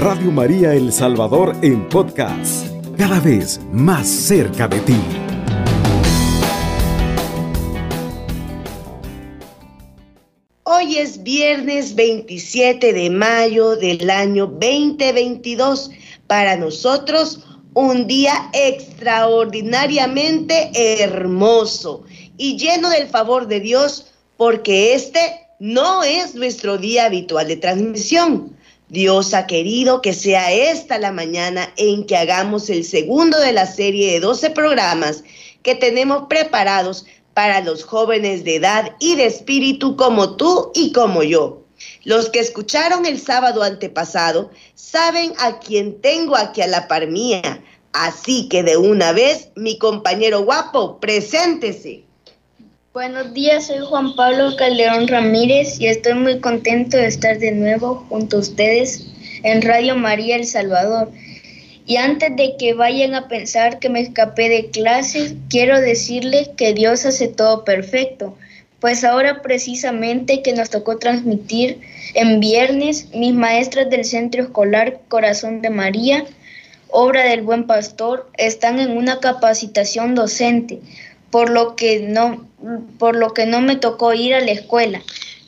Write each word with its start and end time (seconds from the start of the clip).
Radio 0.00 0.32
María 0.32 0.72
El 0.72 0.92
Salvador 0.94 1.54
en 1.60 1.86
podcast, 1.90 2.66
cada 2.96 3.20
vez 3.20 3.60
más 3.70 4.08
cerca 4.08 4.66
de 4.66 4.80
ti. 4.80 4.96
Hoy 10.62 10.96
es 10.96 11.22
viernes 11.22 11.94
27 11.94 12.94
de 12.94 13.10
mayo 13.10 13.76
del 13.76 14.08
año 14.08 14.46
2022. 14.46 15.90
Para 16.26 16.56
nosotros, 16.56 17.44
un 17.74 18.06
día 18.06 18.48
extraordinariamente 18.54 20.70
hermoso 21.02 22.04
y 22.38 22.56
lleno 22.56 22.88
del 22.88 23.06
favor 23.06 23.48
de 23.48 23.60
Dios, 23.60 24.06
porque 24.38 24.94
este 24.94 25.46
no 25.58 26.02
es 26.02 26.34
nuestro 26.34 26.78
día 26.78 27.04
habitual 27.04 27.48
de 27.48 27.58
transmisión. 27.58 28.58
Dios 28.90 29.34
ha 29.34 29.46
querido 29.46 30.02
que 30.02 30.12
sea 30.12 30.52
esta 30.52 30.98
la 30.98 31.12
mañana 31.12 31.72
en 31.76 32.04
que 32.06 32.16
hagamos 32.16 32.68
el 32.70 32.84
segundo 32.84 33.38
de 33.38 33.52
la 33.52 33.66
serie 33.66 34.12
de 34.12 34.20
12 34.20 34.50
programas 34.50 35.22
que 35.62 35.76
tenemos 35.76 36.24
preparados 36.28 37.06
para 37.32 37.60
los 37.60 37.84
jóvenes 37.84 38.42
de 38.42 38.56
edad 38.56 38.96
y 38.98 39.14
de 39.14 39.26
espíritu 39.26 39.96
como 39.96 40.36
tú 40.36 40.72
y 40.74 40.90
como 40.90 41.22
yo. 41.22 41.62
Los 42.02 42.30
que 42.30 42.40
escucharon 42.40 43.06
el 43.06 43.20
sábado 43.20 43.62
antepasado 43.62 44.50
saben 44.74 45.34
a 45.38 45.60
quién 45.60 46.00
tengo 46.00 46.36
aquí 46.36 46.60
a 46.60 46.66
la 46.66 46.88
par 46.88 47.06
mía. 47.06 47.62
Así 47.92 48.48
que 48.48 48.64
de 48.64 48.76
una 48.76 49.12
vez, 49.12 49.50
mi 49.54 49.78
compañero 49.78 50.42
guapo, 50.42 50.98
preséntese. 50.98 52.04
Buenos 52.92 53.32
días, 53.34 53.68
soy 53.68 53.78
Juan 53.78 54.16
Pablo 54.16 54.56
Calderón 54.56 55.06
Ramírez 55.06 55.80
y 55.80 55.86
estoy 55.86 56.14
muy 56.14 56.40
contento 56.40 56.96
de 56.96 57.06
estar 57.06 57.38
de 57.38 57.52
nuevo 57.52 58.04
junto 58.08 58.36
a 58.36 58.40
ustedes 58.40 59.06
en 59.44 59.62
Radio 59.62 59.94
María 59.94 60.34
El 60.34 60.44
Salvador. 60.44 61.12
Y 61.86 61.98
antes 61.98 62.34
de 62.34 62.56
que 62.58 62.74
vayan 62.74 63.14
a 63.14 63.28
pensar 63.28 63.78
que 63.78 63.90
me 63.90 64.00
escapé 64.00 64.48
de 64.48 64.70
clases, 64.70 65.36
quiero 65.48 65.80
decirles 65.80 66.48
que 66.56 66.74
Dios 66.74 67.06
hace 67.06 67.28
todo 67.28 67.64
perfecto. 67.64 68.36
Pues 68.80 69.04
ahora 69.04 69.40
precisamente 69.40 70.42
que 70.42 70.52
nos 70.52 70.68
tocó 70.68 70.98
transmitir 70.98 71.80
en 72.14 72.40
viernes, 72.40 73.06
mis 73.14 73.34
maestras 73.34 73.88
del 73.88 74.04
Centro 74.04 74.42
Escolar 74.42 74.98
Corazón 75.06 75.62
de 75.62 75.70
María, 75.70 76.24
obra 76.88 77.22
del 77.22 77.42
Buen 77.42 77.68
Pastor, 77.68 78.28
están 78.36 78.80
en 78.80 78.96
una 78.96 79.20
capacitación 79.20 80.16
docente 80.16 80.80
por 81.30 81.50
lo 81.50 81.76
que 81.76 82.00
no, 82.00 82.44
por 82.98 83.16
lo 83.16 83.32
que 83.32 83.46
no 83.46 83.60
me 83.60 83.76
tocó 83.76 84.12
ir 84.12 84.34
a 84.34 84.40
la 84.40 84.52
escuela. 84.52 85.02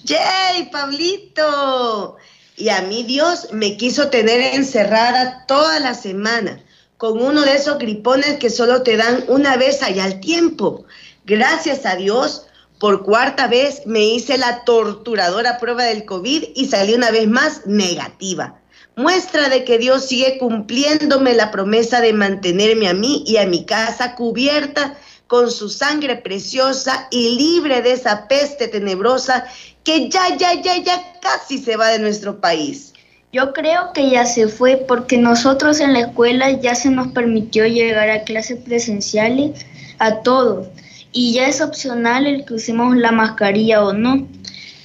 ¡Yay, 0.04 0.70
Pablito! 0.70 2.16
Y 2.56 2.68
a 2.68 2.82
mí 2.82 3.02
Dios 3.04 3.48
me 3.52 3.76
quiso 3.76 4.08
tener 4.08 4.54
encerrada 4.54 5.44
toda 5.46 5.80
la 5.80 5.94
semana 5.94 6.62
con 6.96 7.20
uno 7.20 7.42
de 7.42 7.54
esos 7.54 7.78
gripones 7.78 8.38
que 8.38 8.50
solo 8.50 8.82
te 8.82 8.96
dan 8.96 9.24
una 9.28 9.56
vez 9.56 9.82
allá 9.82 10.04
al 10.04 10.20
tiempo. 10.20 10.84
Gracias 11.24 11.84
a 11.86 11.96
Dios, 11.96 12.46
por 12.78 13.02
cuarta 13.02 13.48
vez 13.48 13.82
me 13.86 14.04
hice 14.04 14.38
la 14.38 14.64
torturadora 14.64 15.58
prueba 15.58 15.84
del 15.84 16.04
COVID 16.04 16.44
y 16.54 16.66
salí 16.66 16.94
una 16.94 17.10
vez 17.10 17.26
más 17.26 17.66
negativa. 17.66 18.60
Muestra 18.94 19.48
de 19.48 19.64
que 19.64 19.78
Dios 19.78 20.06
sigue 20.06 20.38
cumpliéndome 20.38 21.34
la 21.34 21.50
promesa 21.50 22.00
de 22.00 22.12
mantenerme 22.12 22.88
a 22.88 22.94
mí 22.94 23.24
y 23.26 23.38
a 23.38 23.46
mi 23.46 23.64
casa 23.64 24.14
cubierta 24.14 24.96
con 25.32 25.50
su 25.50 25.70
sangre 25.70 26.16
preciosa 26.16 27.08
y 27.10 27.38
libre 27.38 27.80
de 27.80 27.92
esa 27.92 28.28
peste 28.28 28.68
tenebrosa 28.68 29.46
que 29.82 30.10
ya, 30.10 30.36
ya, 30.36 30.60
ya, 30.60 30.76
ya 30.76 31.18
casi 31.22 31.56
se 31.56 31.74
va 31.78 31.88
de 31.88 32.00
nuestro 32.00 32.38
país. 32.38 32.92
Yo 33.32 33.54
creo 33.54 33.94
que 33.94 34.10
ya 34.10 34.26
se 34.26 34.46
fue 34.46 34.76
porque 34.86 35.16
nosotros 35.16 35.80
en 35.80 35.94
la 35.94 36.00
escuela 36.00 36.50
ya 36.50 36.74
se 36.74 36.90
nos 36.90 37.12
permitió 37.12 37.66
llegar 37.66 38.10
a 38.10 38.24
clases 38.24 38.58
presenciales 38.58 39.64
a 39.98 40.20
todos 40.20 40.68
y 41.12 41.32
ya 41.32 41.46
es 41.46 41.62
opcional 41.62 42.26
el 42.26 42.44
que 42.44 42.52
usemos 42.52 42.94
la 42.94 43.10
mascarilla 43.10 43.86
o 43.86 43.94
no. 43.94 44.28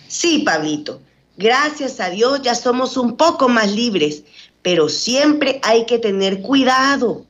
Sí, 0.07 0.43
Pablito, 0.45 1.01
gracias 1.35 1.99
a 1.99 2.09
Dios 2.09 2.41
ya 2.41 2.55
somos 2.55 2.95
un 2.95 3.17
poco 3.17 3.49
más 3.49 3.69
libres, 3.69 4.23
pero 4.61 4.87
siempre 4.87 5.59
hay 5.63 5.85
que 5.85 5.99
tener 5.99 6.41
cuidado 6.41 7.25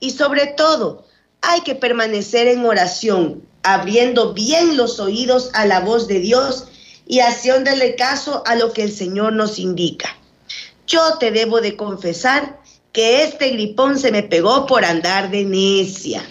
y 0.00 0.10
sobre 0.10 0.48
todo 0.48 1.07
hay 1.42 1.60
que 1.62 1.74
permanecer 1.74 2.48
en 2.48 2.64
oración, 2.64 3.42
abriendo 3.62 4.32
bien 4.32 4.76
los 4.76 5.00
oídos 5.00 5.50
a 5.54 5.66
la 5.66 5.80
voz 5.80 6.08
de 6.08 6.20
Dios 6.20 6.68
y 7.06 7.20
haciéndole 7.20 7.94
caso 7.96 8.42
a 8.46 8.54
lo 8.54 8.72
que 8.72 8.82
el 8.82 8.92
Señor 8.92 9.32
nos 9.32 9.58
indica. 9.58 10.16
Yo 10.86 11.18
te 11.18 11.30
debo 11.30 11.60
de 11.60 11.76
confesar 11.76 12.60
que 12.92 13.22
este 13.22 13.50
gripón 13.50 13.98
se 13.98 14.10
me 14.10 14.22
pegó 14.22 14.66
por 14.66 14.84
andar 14.84 15.30
de 15.30 15.44
necia. 15.44 16.22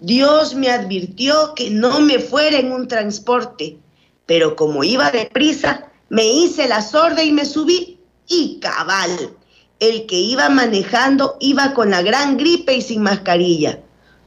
Dios 0.00 0.54
me 0.54 0.70
advirtió 0.70 1.54
que 1.54 1.70
no 1.70 2.00
me 2.00 2.18
fuera 2.18 2.58
en 2.58 2.72
un 2.72 2.88
transporte, 2.88 3.78
pero 4.26 4.56
como 4.56 4.84
iba 4.84 5.10
deprisa, 5.10 5.88
me 6.08 6.26
hice 6.26 6.68
la 6.68 6.82
sorda 6.82 7.22
y 7.22 7.32
me 7.32 7.44
subí 7.44 7.98
y 8.28 8.58
cabal. 8.60 9.34
El 9.78 10.06
que 10.06 10.16
iba 10.16 10.48
manejando 10.48 11.36
iba 11.40 11.74
con 11.74 11.90
la 11.90 12.02
gran 12.02 12.36
gripe 12.36 12.74
y 12.74 12.82
sin 12.82 13.02
mascarilla. 13.02 13.80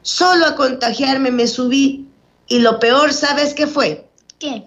Solo 0.05 0.45
a 0.45 0.55
contagiarme 0.55 1.31
me 1.31 1.47
subí 1.47 2.05
y 2.47 2.59
lo 2.59 2.79
peor, 2.79 3.11
¿sabes 3.11 3.55
qué 3.55 3.65
fue? 3.65 4.07
¿Qué? 4.37 4.65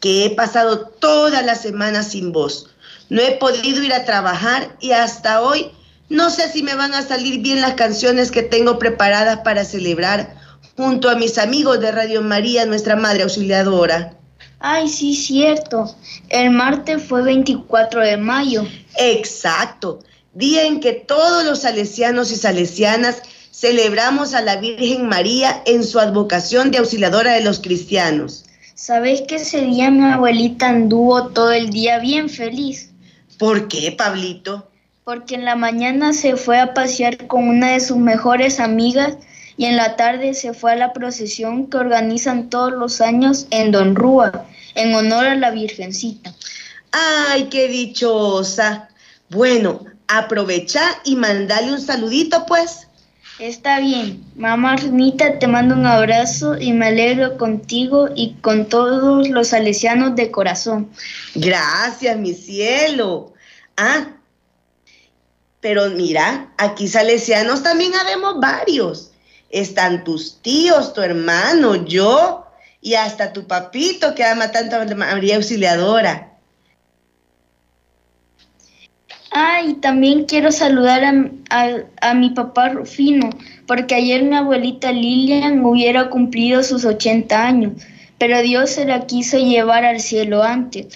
Que 0.00 0.24
he 0.24 0.30
pasado 0.30 0.80
toda 0.80 1.42
la 1.42 1.54
semana 1.54 2.02
sin 2.02 2.32
voz. 2.32 2.66
No 3.08 3.22
he 3.22 3.36
podido 3.36 3.84
ir 3.84 3.94
a 3.94 4.04
trabajar 4.04 4.76
y 4.80 4.90
hasta 4.90 5.42
hoy 5.42 5.70
no 6.08 6.28
sé 6.28 6.50
si 6.50 6.64
me 6.64 6.74
van 6.74 6.92
a 6.92 7.06
salir 7.06 7.40
bien 7.40 7.60
las 7.60 7.74
canciones 7.74 8.32
que 8.32 8.42
tengo 8.42 8.80
preparadas 8.80 9.42
para 9.44 9.64
celebrar 9.64 10.34
junto 10.76 11.08
a 11.08 11.14
mis 11.14 11.38
amigos 11.38 11.78
de 11.78 11.92
Radio 11.92 12.20
María, 12.20 12.66
nuestra 12.66 12.96
Madre 12.96 13.22
Auxiliadora. 13.22 14.14
Ay, 14.58 14.88
sí, 14.88 15.14
cierto. 15.14 15.94
El 16.30 16.50
martes 16.50 17.00
fue 17.04 17.22
24 17.22 18.00
de 18.00 18.16
mayo. 18.16 18.66
Exacto. 18.96 20.00
Día 20.34 20.66
en 20.66 20.80
que 20.80 20.94
todos 20.94 21.44
los 21.44 21.60
salesianos 21.60 22.32
y 22.32 22.36
salesianas 22.36 23.22
celebramos 23.58 24.34
a 24.34 24.40
la 24.40 24.56
Virgen 24.56 25.08
María 25.08 25.62
en 25.66 25.82
su 25.82 25.98
advocación 25.98 26.70
de 26.70 26.78
auxiliadora 26.78 27.32
de 27.32 27.42
los 27.42 27.58
cristianos. 27.58 28.44
¿Sabes 28.76 29.22
que 29.22 29.36
ese 29.36 29.62
día 29.62 29.90
mi 29.90 30.04
abuelita 30.04 30.68
anduvo 30.68 31.30
todo 31.30 31.50
el 31.50 31.70
día 31.70 31.98
bien 31.98 32.28
feliz? 32.28 32.90
¿Por 33.36 33.66
qué, 33.66 33.90
Pablito? 33.90 34.70
Porque 35.02 35.34
en 35.34 35.44
la 35.44 35.56
mañana 35.56 36.12
se 36.12 36.36
fue 36.36 36.60
a 36.60 36.72
pasear 36.72 37.26
con 37.26 37.48
una 37.48 37.72
de 37.72 37.80
sus 37.80 37.96
mejores 37.96 38.60
amigas 38.60 39.16
y 39.56 39.64
en 39.64 39.76
la 39.76 39.96
tarde 39.96 40.34
se 40.34 40.54
fue 40.54 40.72
a 40.72 40.76
la 40.76 40.92
procesión 40.92 41.66
que 41.66 41.78
organizan 41.78 42.50
todos 42.50 42.72
los 42.72 43.00
años 43.00 43.48
en 43.50 43.72
Don 43.72 43.96
Rúa, 43.96 44.46
en 44.76 44.94
honor 44.94 45.24
a 45.26 45.34
la 45.34 45.50
Virgencita. 45.50 46.32
¡Ay, 46.92 47.48
qué 47.50 47.66
dichosa! 47.66 48.88
Bueno, 49.30 49.84
aprovecha 50.06 50.82
y 51.04 51.16
mandale 51.16 51.72
un 51.72 51.80
saludito, 51.80 52.46
pues. 52.46 52.87
Está 53.38 53.78
bien. 53.78 54.24
Mamá 54.34 54.74
Rita, 54.76 55.38
te 55.38 55.46
mando 55.46 55.76
un 55.76 55.86
abrazo 55.86 56.58
y 56.58 56.72
me 56.72 56.88
alegro 56.88 57.38
contigo 57.38 58.08
y 58.12 58.34
con 58.40 58.68
todos 58.68 59.28
los 59.28 59.48
salesianos 59.48 60.16
de 60.16 60.32
corazón. 60.32 60.90
Gracias, 61.36 62.16
mi 62.16 62.34
cielo. 62.34 63.32
Ah, 63.76 64.08
pero 65.60 65.88
mira, 65.90 66.52
aquí 66.58 66.88
salesianos 66.88 67.62
también 67.62 67.94
habemos 67.94 68.40
varios. 68.40 69.12
Están 69.50 70.02
tus 70.02 70.42
tíos, 70.42 70.92
tu 70.92 71.00
hermano, 71.00 71.76
yo 71.86 72.44
y 72.80 72.94
hasta 72.94 73.32
tu 73.32 73.46
papito 73.46 74.16
que 74.16 74.24
ama 74.24 74.50
tanto 74.50 74.76
a 74.76 74.84
María 74.96 75.36
Auxiliadora. 75.36 76.27
Ah, 79.30 79.60
y 79.62 79.74
también 79.74 80.24
quiero 80.24 80.50
saludar 80.50 81.02
a, 81.50 82.14
mi 82.14 82.30
papá 82.30 82.70
Rufino, 82.70 83.28
porque 83.66 83.94
ayer 83.94 84.22
mi 84.22 84.34
abuelita 84.34 84.90
Lilian 84.90 85.64
hubiera 85.64 86.08
cumplido 86.08 86.62
sus 86.62 86.84
80 86.86 87.46
años, 87.46 87.72
pero 88.16 88.40
Dios 88.40 88.70
se 88.70 88.86
la 88.86 89.06
quiso 89.06 89.38
llevar 89.38 89.84
al 89.84 90.00
cielo 90.00 90.42
antes. 90.42 90.86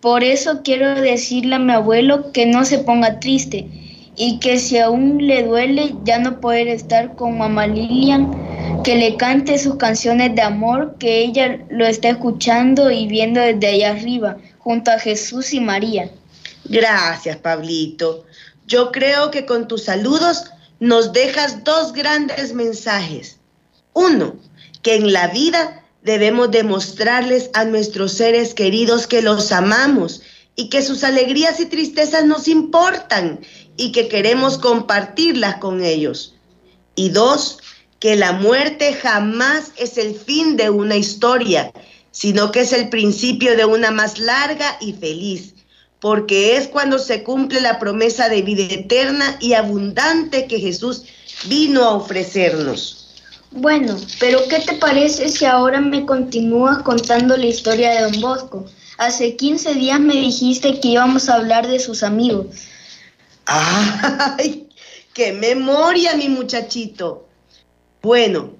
Por 0.00 0.24
eso 0.24 0.62
quiero 0.64 1.00
decirle 1.00 1.54
a 1.54 1.60
mi 1.60 1.72
abuelo 1.72 2.32
que 2.32 2.46
no 2.46 2.64
se 2.64 2.80
ponga 2.80 3.20
triste 3.20 3.66
y 4.16 4.40
que 4.40 4.58
si 4.58 4.78
aún 4.78 5.26
le 5.26 5.44
duele 5.44 5.94
ya 6.04 6.18
no 6.18 6.40
poder 6.40 6.66
estar 6.66 7.14
con 7.14 7.38
mamá 7.38 7.68
Lilian, 7.68 8.32
que 8.82 8.96
le 8.96 9.16
cante 9.16 9.56
sus 9.58 9.76
canciones 9.76 10.34
de 10.34 10.42
amor, 10.42 10.96
que 10.98 11.20
ella 11.20 11.60
lo 11.70 11.86
está 11.86 12.08
escuchando 12.10 12.90
y 12.90 13.06
viendo 13.06 13.40
desde 13.40 13.68
allá 13.68 13.90
arriba, 13.90 14.36
junto 14.58 14.90
a 14.90 14.98
Jesús 14.98 15.54
y 15.54 15.60
María. 15.60 16.10
Gracias, 16.68 17.36
Pablito. 17.38 18.24
Yo 18.66 18.92
creo 18.92 19.30
que 19.30 19.46
con 19.46 19.66
tus 19.68 19.84
saludos 19.84 20.44
nos 20.80 21.12
dejas 21.12 21.64
dos 21.64 21.92
grandes 21.92 22.52
mensajes. 22.52 23.38
Uno, 23.94 24.36
que 24.82 24.96
en 24.96 25.12
la 25.12 25.28
vida 25.28 25.84
debemos 26.02 26.50
demostrarles 26.50 27.50
a 27.54 27.64
nuestros 27.64 28.12
seres 28.12 28.54
queridos 28.54 29.06
que 29.06 29.22
los 29.22 29.50
amamos 29.52 30.22
y 30.54 30.68
que 30.68 30.82
sus 30.82 31.04
alegrías 31.04 31.60
y 31.60 31.66
tristezas 31.66 32.24
nos 32.26 32.48
importan 32.48 33.40
y 33.76 33.92
que 33.92 34.08
queremos 34.08 34.58
compartirlas 34.58 35.56
con 35.56 35.82
ellos. 35.82 36.34
Y 36.94 37.10
dos, 37.10 37.58
que 38.00 38.16
la 38.16 38.32
muerte 38.32 38.92
jamás 38.94 39.72
es 39.76 39.98
el 39.98 40.14
fin 40.14 40.56
de 40.56 40.70
una 40.70 40.96
historia, 40.96 41.72
sino 42.10 42.52
que 42.52 42.60
es 42.60 42.72
el 42.72 42.88
principio 42.88 43.56
de 43.56 43.64
una 43.64 43.90
más 43.90 44.18
larga 44.18 44.76
y 44.80 44.92
feliz, 44.92 45.54
porque 46.00 46.56
es 46.56 46.68
cuando 46.68 46.98
se 46.98 47.22
cumple 47.22 47.60
la 47.60 47.78
promesa 47.78 48.28
de 48.28 48.42
vida 48.42 48.64
eterna 48.72 49.36
y 49.40 49.54
abundante 49.54 50.46
que 50.46 50.60
Jesús 50.60 51.04
vino 51.46 51.84
a 51.84 51.94
ofrecernos. 51.94 52.98
Bueno, 53.50 53.96
pero 54.20 54.40
¿qué 54.48 54.60
te 54.60 54.74
parece 54.74 55.28
si 55.28 55.44
ahora 55.44 55.80
me 55.80 56.04
continúas 56.04 56.82
contando 56.82 57.36
la 57.36 57.46
historia 57.46 57.90
de 57.92 58.02
Don 58.02 58.20
Bosco? 58.20 58.66
Hace 58.98 59.36
15 59.36 59.74
días 59.74 60.00
me 60.00 60.14
dijiste 60.14 60.80
que 60.80 60.88
íbamos 60.88 61.28
a 61.28 61.36
hablar 61.36 61.66
de 61.66 61.78
sus 61.78 62.02
amigos. 62.02 62.46
¡Ay! 63.46 64.68
¡Qué 65.14 65.32
memoria, 65.32 66.14
mi 66.16 66.28
muchachito! 66.28 67.26
Bueno, 68.02 68.52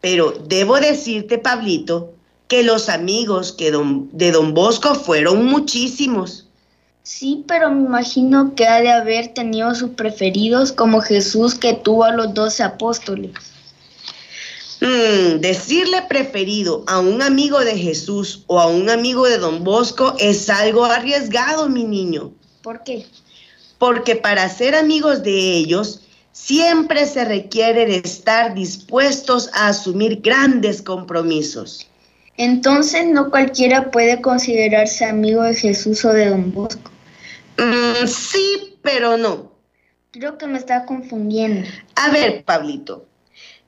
pero 0.00 0.32
debo 0.32 0.78
decirte, 0.78 1.38
Pablito, 1.38 2.12
que 2.48 2.62
los 2.62 2.88
amigos 2.88 3.52
que 3.52 3.70
de 3.70 4.32
Don 4.32 4.52
Bosco 4.52 4.94
fueron 4.94 5.46
muchísimos. 5.46 6.48
Sí, 7.02 7.44
pero 7.48 7.70
me 7.70 7.84
imagino 7.84 8.54
que 8.54 8.66
ha 8.66 8.80
de 8.80 8.90
haber 8.90 9.34
tenido 9.34 9.74
sus 9.74 9.90
preferidos 9.90 10.72
como 10.72 11.00
Jesús 11.00 11.56
que 11.56 11.74
tuvo 11.74 12.04
a 12.04 12.12
los 12.12 12.32
doce 12.32 12.62
apóstoles. 12.62 13.32
Mm, 14.80 15.40
decirle 15.40 16.02
preferido 16.02 16.84
a 16.86 16.98
un 16.98 17.22
amigo 17.22 17.60
de 17.60 17.76
Jesús 17.76 18.44
o 18.46 18.60
a 18.60 18.66
un 18.66 18.90
amigo 18.90 19.26
de 19.26 19.38
Don 19.38 19.62
Bosco 19.62 20.14
es 20.18 20.50
algo 20.50 20.84
arriesgado, 20.84 21.68
mi 21.68 21.84
niño. 21.84 22.32
¿Por 22.62 22.82
qué? 22.82 23.06
Porque 23.78 24.16
para 24.16 24.48
ser 24.48 24.74
amigos 24.74 25.22
de 25.22 25.56
ellos 25.56 26.00
siempre 26.32 27.06
se 27.06 27.24
requiere 27.24 27.86
de 27.86 27.96
estar 27.98 28.54
dispuestos 28.54 29.50
a 29.54 29.68
asumir 29.68 30.20
grandes 30.20 30.82
compromisos. 30.82 31.86
Entonces 32.42 33.06
no 33.06 33.30
cualquiera 33.30 33.92
puede 33.92 34.20
considerarse 34.20 35.04
amigo 35.04 35.44
de 35.44 35.54
Jesús 35.54 36.04
o 36.04 36.12
de 36.12 36.30
Don 36.30 36.52
Bosco. 36.52 36.90
Mm, 37.56 38.04
sí, 38.08 38.78
pero 38.82 39.16
no. 39.16 39.52
Creo 40.10 40.38
que 40.38 40.48
me 40.48 40.58
está 40.58 40.84
confundiendo. 40.84 41.68
A 41.94 42.10
ver, 42.10 42.42
Pablito, 42.42 43.06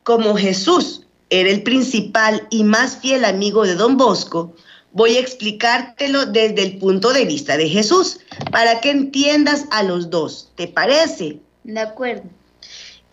como 0.03 0.35
Jesús 0.35 1.07
era 1.31 1.51
el 1.51 1.63
principal 1.63 2.49
y 2.51 2.65
más 2.65 2.97
fiel 2.97 3.25
amigo 3.25 3.65
de 3.65 3.77
don 3.77 3.97
Bosco, 3.97 4.57
voy 4.91 5.19
a 5.19 5.21
explicártelo 5.21 6.27
desde 6.27 6.65
el 6.65 6.79
punto 6.79 7.13
de 7.13 7.27
vista 7.27 7.57
de 7.57 7.69
Jesús, 7.69 8.19
para 8.51 8.81
que 8.81 8.91
entiendas 8.91 9.67
a 9.71 9.85
los 9.85 10.11
dos. 10.11 10.51
¿Te 10.57 10.67
parece? 10.67 11.39
De 11.63 11.79
acuerdo. 11.79 12.25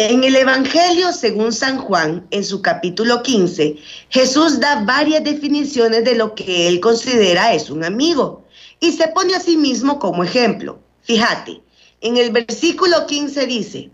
En 0.09 0.23
el 0.23 0.35
Evangelio 0.35 1.13
según 1.13 1.53
San 1.53 1.77
Juan, 1.77 2.25
en 2.31 2.43
su 2.43 2.63
capítulo 2.63 3.21
15, 3.21 3.75
Jesús 4.09 4.59
da 4.59 4.83
varias 4.83 5.23
definiciones 5.23 6.03
de 6.03 6.15
lo 6.15 6.33
que 6.33 6.67
él 6.67 6.79
considera 6.79 7.53
es 7.53 7.69
un 7.69 7.83
amigo 7.83 8.43
y 8.79 8.93
se 8.93 9.09
pone 9.09 9.35
a 9.35 9.39
sí 9.39 9.57
mismo 9.57 9.99
como 9.99 10.23
ejemplo. 10.23 10.79
Fíjate, 11.03 11.61
en 12.01 12.17
el 12.17 12.31
versículo 12.31 13.05
15 13.05 13.45
dice, 13.45 13.91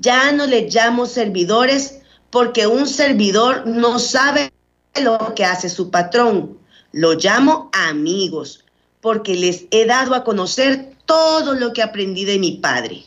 ya 0.00 0.32
no 0.32 0.44
le 0.44 0.68
llamo 0.68 1.06
servidores 1.06 2.00
porque 2.30 2.66
un 2.66 2.88
servidor 2.88 3.68
no 3.68 4.00
sabe 4.00 4.52
lo 5.00 5.36
que 5.36 5.44
hace 5.44 5.68
su 5.68 5.92
patrón. 5.92 6.58
Lo 6.90 7.14
llamo 7.14 7.70
amigos, 7.72 8.64
porque 9.00 9.36
les 9.36 9.66
he 9.70 9.86
dado 9.86 10.16
a 10.16 10.24
conocer 10.24 10.96
todo 11.06 11.54
lo 11.54 11.72
que 11.72 11.82
aprendí 11.82 12.24
de 12.24 12.40
mi 12.40 12.56
Padre. 12.56 13.04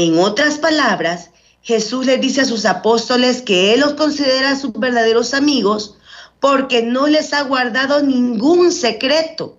En 0.00 0.16
otras 0.20 0.58
palabras, 0.58 1.30
Jesús 1.60 2.06
les 2.06 2.20
dice 2.20 2.42
a 2.42 2.44
sus 2.44 2.66
apóstoles 2.66 3.42
que 3.42 3.74
Él 3.74 3.80
los 3.80 3.94
considera 3.94 4.54
sus 4.54 4.72
verdaderos 4.74 5.34
amigos 5.34 5.96
porque 6.38 6.84
no 6.84 7.08
les 7.08 7.32
ha 7.32 7.42
guardado 7.42 8.00
ningún 8.00 8.70
secreto. 8.70 9.58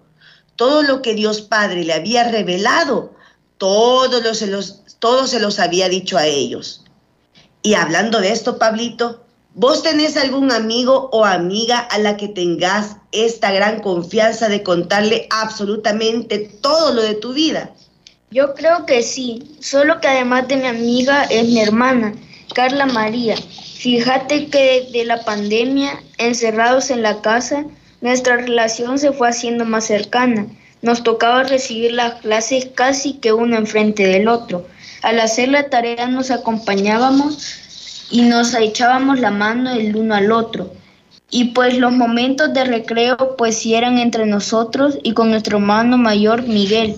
Todo 0.55 0.81
lo 0.81 1.01
que 1.01 1.13
Dios 1.13 1.41
Padre 1.41 1.83
le 1.83 1.91
había 1.91 2.31
revelado, 2.31 3.13
todo, 3.57 4.33
se 4.33 4.47
los, 4.47 4.83
todo 4.99 5.27
se 5.27 5.41
los 5.41 5.59
había 5.59 5.89
dicho 5.89 6.17
a 6.17 6.25
ellos. 6.25 6.85
Y 7.61 7.73
hablando 7.73 8.21
de 8.21 8.31
esto, 8.31 8.57
Pablito, 8.57 9.25
¿vos 9.55 9.83
tenés 9.83 10.15
algún 10.15 10.53
amigo 10.53 11.09
o 11.11 11.25
amiga 11.25 11.79
a 11.79 11.97
la 11.97 12.15
que 12.15 12.29
tengas 12.29 12.95
esta 13.11 13.51
gran 13.51 13.81
confianza 13.81 14.47
de 14.47 14.63
contarle 14.63 15.27
absolutamente 15.31 16.39
todo 16.61 16.93
lo 16.93 17.01
de 17.01 17.15
tu 17.15 17.33
vida? 17.33 17.73
Yo 18.31 18.53
creo 18.53 18.85
que 18.85 19.01
sí, 19.01 19.57
solo 19.59 19.99
que 19.99 20.07
además 20.07 20.47
de 20.47 20.57
mi 20.57 20.67
amiga 20.67 21.23
es 21.23 21.47
mi 21.47 21.61
hermana, 21.61 22.13
Carla 22.53 22.85
María. 22.85 23.35
Fíjate 23.79 24.49
que 24.49 24.83
desde 24.85 25.03
la 25.05 25.25
pandemia, 25.25 25.99
encerrados 26.19 26.91
en 26.91 27.01
la 27.01 27.21
casa, 27.21 27.65
nuestra 28.01 28.37
relación 28.37 28.99
se 28.99 29.13
fue 29.13 29.29
haciendo 29.29 29.65
más 29.65 29.85
cercana. 29.85 30.45
Nos 30.83 31.01
tocaba 31.01 31.41
recibir 31.41 31.93
las 31.93 32.21
clases 32.21 32.67
casi 32.75 33.13
que 33.13 33.33
uno 33.33 33.57
enfrente 33.57 34.05
del 34.05 34.27
otro. 34.27 34.67
Al 35.01 35.19
hacer 35.19 35.49
la 35.49 35.69
tarea 35.69 36.07
nos 36.07 36.29
acompañábamos 36.29 38.05
y 38.11 38.21
nos 38.21 38.53
echábamos 38.53 39.19
la 39.19 39.31
mano 39.31 39.71
el 39.71 39.95
uno 39.95 40.13
al 40.13 40.31
otro. 40.31 40.71
Y 41.31 41.45
pues 41.45 41.79
los 41.79 41.93
momentos 41.93 42.53
de 42.53 42.63
recreo 42.63 43.35
pues 43.37 43.65
eran 43.65 43.97
entre 43.97 44.27
nosotros 44.27 44.99
y 45.01 45.13
con 45.13 45.31
nuestro 45.31 45.57
hermano 45.57 45.97
mayor 45.97 46.43
Miguel. 46.43 46.95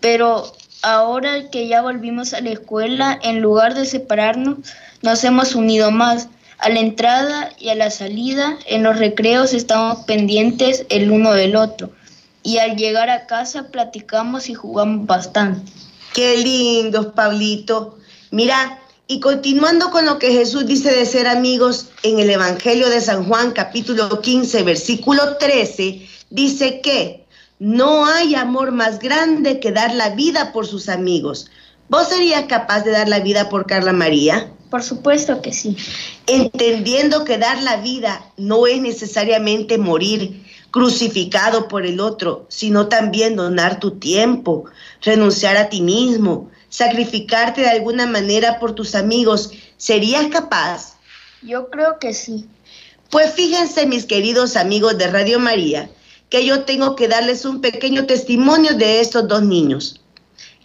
Pero 0.00 0.52
ahora 0.82 1.50
que 1.50 1.68
ya 1.68 1.82
volvimos 1.82 2.34
a 2.34 2.40
la 2.40 2.50
escuela, 2.50 3.18
en 3.22 3.40
lugar 3.40 3.74
de 3.74 3.86
separarnos, 3.86 4.58
nos 5.02 5.24
hemos 5.24 5.54
unido 5.54 5.90
más. 5.90 6.28
A 6.58 6.68
la 6.68 6.80
entrada 6.80 7.50
y 7.58 7.70
a 7.70 7.74
la 7.74 7.90
salida, 7.90 8.58
en 8.66 8.82
los 8.82 8.98
recreos 8.98 9.54
estamos 9.54 10.04
pendientes 10.04 10.84
el 10.90 11.10
uno 11.10 11.32
del 11.32 11.56
otro. 11.56 11.90
Y 12.42 12.58
al 12.58 12.76
llegar 12.76 13.08
a 13.08 13.26
casa 13.26 13.68
platicamos 13.70 14.48
y 14.50 14.54
jugamos 14.54 15.06
bastante. 15.06 15.72
Qué 16.12 16.36
lindos, 16.36 17.06
Pablito. 17.14 17.98
Mira, 18.30 18.78
y 19.06 19.20
continuando 19.20 19.90
con 19.90 20.06
lo 20.06 20.18
que 20.18 20.32
Jesús 20.32 20.66
dice 20.66 20.92
de 20.92 21.06
ser 21.06 21.26
amigos 21.26 21.88
en 22.02 22.20
el 22.20 22.30
Evangelio 22.30 22.88
de 22.88 23.00
San 23.00 23.26
Juan 23.26 23.52
capítulo 23.52 24.20
15, 24.20 24.62
versículo 24.62 25.36
13, 25.36 26.06
dice 26.30 26.80
que 26.80 27.19
no 27.60 28.06
hay 28.06 28.34
amor 28.34 28.72
más 28.72 28.98
grande 28.98 29.60
que 29.60 29.70
dar 29.70 29.94
la 29.94 30.10
vida 30.10 30.50
por 30.52 30.66
sus 30.66 30.88
amigos. 30.88 31.50
¿Vos 31.90 32.08
serías 32.08 32.46
capaz 32.46 32.84
de 32.84 32.90
dar 32.90 33.06
la 33.06 33.20
vida 33.20 33.50
por 33.50 33.66
Carla 33.66 33.92
María? 33.92 34.50
Por 34.70 34.82
supuesto 34.82 35.42
que 35.42 35.52
sí. 35.52 35.76
Entendiendo 36.26 37.24
que 37.24 37.36
dar 37.36 37.62
la 37.62 37.76
vida 37.76 38.24
no 38.38 38.66
es 38.66 38.80
necesariamente 38.80 39.76
morir, 39.76 40.42
crucificado 40.70 41.68
por 41.68 41.84
el 41.84 42.00
otro, 42.00 42.46
sino 42.48 42.88
también 42.88 43.36
donar 43.36 43.78
tu 43.78 43.98
tiempo, 43.98 44.64
renunciar 45.02 45.58
a 45.58 45.68
ti 45.68 45.82
mismo, 45.82 46.50
sacrificarte 46.70 47.60
de 47.60 47.68
alguna 47.68 48.06
manera 48.06 48.58
por 48.58 48.74
tus 48.74 48.94
amigos. 48.94 49.52
¿Serías 49.76 50.28
capaz? 50.28 50.94
Yo 51.42 51.68
creo 51.68 51.98
que 51.98 52.14
sí. 52.14 52.46
Pues 53.10 53.34
fíjense, 53.34 53.84
mis 53.86 54.06
queridos 54.06 54.56
amigos 54.56 54.96
de 54.96 55.08
Radio 55.08 55.40
María, 55.40 55.90
que 56.30 56.46
yo 56.46 56.62
tengo 56.62 56.94
que 56.94 57.08
darles 57.08 57.44
un 57.44 57.60
pequeño 57.60 58.06
testimonio 58.06 58.74
de 58.74 59.00
estos 59.00 59.28
dos 59.28 59.42
niños. 59.42 60.00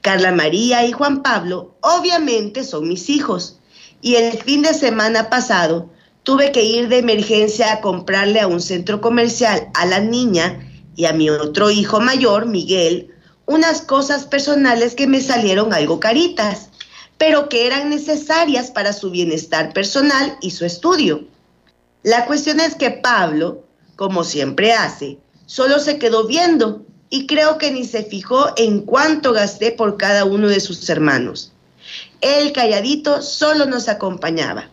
Carla 0.02 0.32
María 0.32 0.86
y 0.86 0.92
Juan 0.92 1.24
Pablo 1.24 1.76
obviamente 1.82 2.64
son 2.64 2.88
mis 2.88 3.10
hijos. 3.10 3.60
Y 4.02 4.16
el 4.16 4.38
fin 4.38 4.62
de 4.62 4.76
semana 4.76 5.32
pasado 5.32 5.90
tuve 6.22 6.52
que 6.52 6.64
ir 6.64 6.88
de 6.88 7.00
emergencia 7.00 7.74
a 7.74 7.82
comprarle 7.82 8.40
a 8.40 8.48
un 8.48 8.62
centro 8.62 9.02
comercial 9.02 9.70
a 9.74 9.88
la 9.88 10.00
niña 10.00 10.72
y 10.96 11.06
a 11.06 11.14
mi 11.14 11.32
otro 11.32 11.72
hijo 11.72 12.00
mayor, 12.00 12.46
Miguel, 12.46 13.12
unas 13.48 13.82
cosas 13.82 14.26
personales 14.26 14.94
que 14.94 15.08
me 15.08 15.22
salieron 15.22 15.74
algo 15.74 16.00
caritas, 16.00 16.70
pero 17.18 17.50
que 17.50 17.66
eran 17.66 17.90
necesarias 17.90 18.70
para 18.70 18.94
su 18.94 19.10
bienestar 19.10 19.74
personal 19.74 20.38
y 20.42 20.52
su 20.52 20.66
estudio. 20.66 21.24
La 22.04 22.28
cuestión 22.28 22.60
es 22.60 22.76
que 22.76 22.92
Pablo, 22.92 23.64
como 23.96 24.24
siempre 24.24 24.74
hace, 24.74 25.18
solo 25.46 25.80
se 25.80 25.98
quedó 26.00 26.28
viendo 26.28 26.86
y 27.10 27.28
creo 27.28 27.58
que 27.58 27.72
ni 27.72 27.86
se 27.86 28.04
fijó 28.04 28.54
en 28.58 28.82
cuánto 28.82 29.34
gasté 29.34 29.72
por 29.72 29.98
cada 29.98 30.26
uno 30.26 30.48
de 30.48 30.60
sus 30.60 30.90
hermanos. 30.90 31.52
Él 32.22 32.52
calladito 32.52 33.22
solo 33.22 33.66
nos 33.66 33.88
acompañaba. 33.88 34.70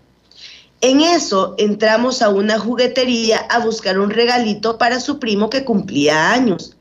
En 0.81 1.00
eso 1.00 1.55
entramos 1.59 2.23
a 2.23 2.29
una 2.29 2.59
juguetería 2.59 3.38
a 3.38 3.61
buscar 3.61 4.00
un 4.00 4.11
regalito 4.11 4.79
para 4.79 4.99
su 4.99 5.19
primo 5.21 5.49
que 5.49 5.64
cumplía 5.64 6.33
años. 6.33 6.75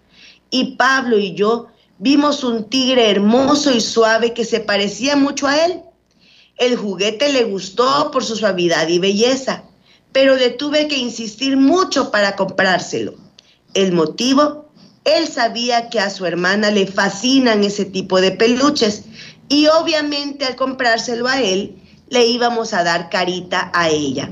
Y 0.50 0.76
Pablo 0.76 1.20
y 1.20 1.36
yo 1.36 1.68
vimos 2.00 2.44
un 2.44 2.68
tigre 2.68 3.12
hermoso 3.12 3.72
y 3.72 3.80
suave 3.80 4.34
que 4.34 4.44
se 4.44 4.60
parecía 4.60 5.16
mucho 5.16 5.46
a 5.46 5.66
él. 5.66 5.82
El 6.58 6.78
juguete 6.78 7.32
le 7.32 7.44
gustó 7.44 8.10
por 8.10 8.24
su 8.26 8.36
suavidad 8.36 8.88
y 8.88 8.98
belleza, 8.98 9.64
pero 10.12 10.36
le 10.36 10.50
tuve 10.50 10.88
que 10.88 10.98
insistir 10.98 11.56
mucho 11.58 12.10
para 12.10 12.36
comprárselo. 12.36 13.14
El 13.74 13.94
motivo 13.94 14.70
Él 15.04 15.28
sabía 15.28 15.90
que 15.90 16.00
a 16.00 16.10
su 16.10 16.26
hermana 16.26 16.72
le 16.72 16.86
fascinan 16.86 17.64
ese 17.64 17.86
tipo 17.86 18.22
de 18.22 18.32
peluches 18.32 19.04
y 19.52 19.68
obviamente 19.68 20.46
al 20.46 20.56
comprárselo 20.56 21.28
a 21.28 21.42
él, 21.42 21.76
le 22.10 22.26
íbamos 22.26 22.74
a 22.74 22.84
dar 22.84 23.10
carita 23.10 23.70
a 23.74 23.90
ella. 23.90 24.32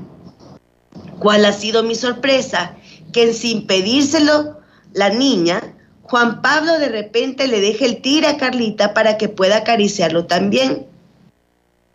¿Cuál 1.20 1.44
ha 1.46 1.52
sido 1.52 1.84
mi 1.84 1.96
sorpresa? 1.96 2.78
Que 3.12 3.34
sin 3.34 3.68
pedírselo, 3.68 4.60
la 4.94 5.10
niña, 5.10 5.76
Juan 6.04 6.42
Pablo 6.42 6.80
de 6.80 6.90
repente 6.90 7.48
le 7.48 7.60
deja 7.60 7.86
el 7.86 8.02
tire 8.02 8.28
a 8.28 8.38
Carlita 8.38 8.94
para 8.94 9.18
que 9.18 9.28
pueda 9.28 9.58
acariciarlo 9.58 10.26
también. 10.26 10.88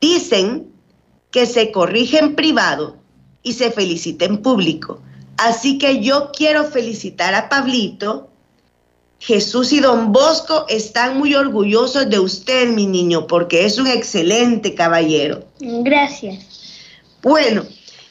Dicen 0.00 0.70
que 1.30 1.46
se 1.46 1.72
corrige 1.72 2.18
en 2.18 2.34
privado 2.34 2.98
y 3.42 3.54
se 3.54 3.70
felicita 3.70 4.26
en 4.26 4.42
público. 4.42 5.00
Así 5.36 5.78
que 5.78 6.00
yo 6.00 6.30
quiero 6.32 6.64
felicitar 6.64 7.34
a 7.34 7.48
Pablito. 7.48 8.30
Jesús 9.18 9.72
y 9.72 9.80
don 9.80 10.12
Bosco 10.12 10.66
están 10.68 11.18
muy 11.18 11.34
orgullosos 11.34 12.10
de 12.10 12.18
usted, 12.18 12.68
mi 12.68 12.86
niño, 12.86 13.26
porque 13.26 13.64
es 13.64 13.78
un 13.78 13.86
excelente 13.86 14.74
caballero. 14.74 15.46
Gracias. 15.60 16.44
Bueno, 17.22 17.64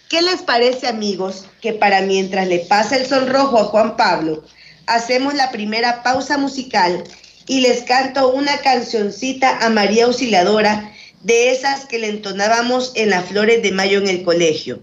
¿qué 0.10 0.24
les 0.24 0.42
parece, 0.42 0.88
amigos, 0.88 1.46
que 1.62 1.74
para 1.74 2.01
mientras 2.01 2.48
le 2.48 2.60
pasa 2.60 2.98
el 2.98 3.06
sonrojo 3.06 3.60
a 3.60 3.65
Juan 3.65 3.96
Pablo, 3.96 4.44
hacemos 4.88 5.36
la 5.36 5.51
primera 5.51 6.01
pausa 6.01 6.38
musical 6.38 7.03
y 7.48 7.62
les 7.62 7.84
canto 7.84 8.30
una 8.30 8.58
cancioncita 8.58 9.60
a 9.60 9.70
María 9.70 10.06
Auxiliadora 10.06 10.92
de 11.22 11.51
esas 11.51 11.86
que 11.86 12.00
le 12.00 12.10
entonábamos 12.10 12.92
en 12.96 13.12
las 13.12 13.25
flores 13.25 13.62
de 13.62 13.72
mayo 13.72 14.00
en 14.00 14.08
el 14.08 14.24
colegio. 14.24 14.80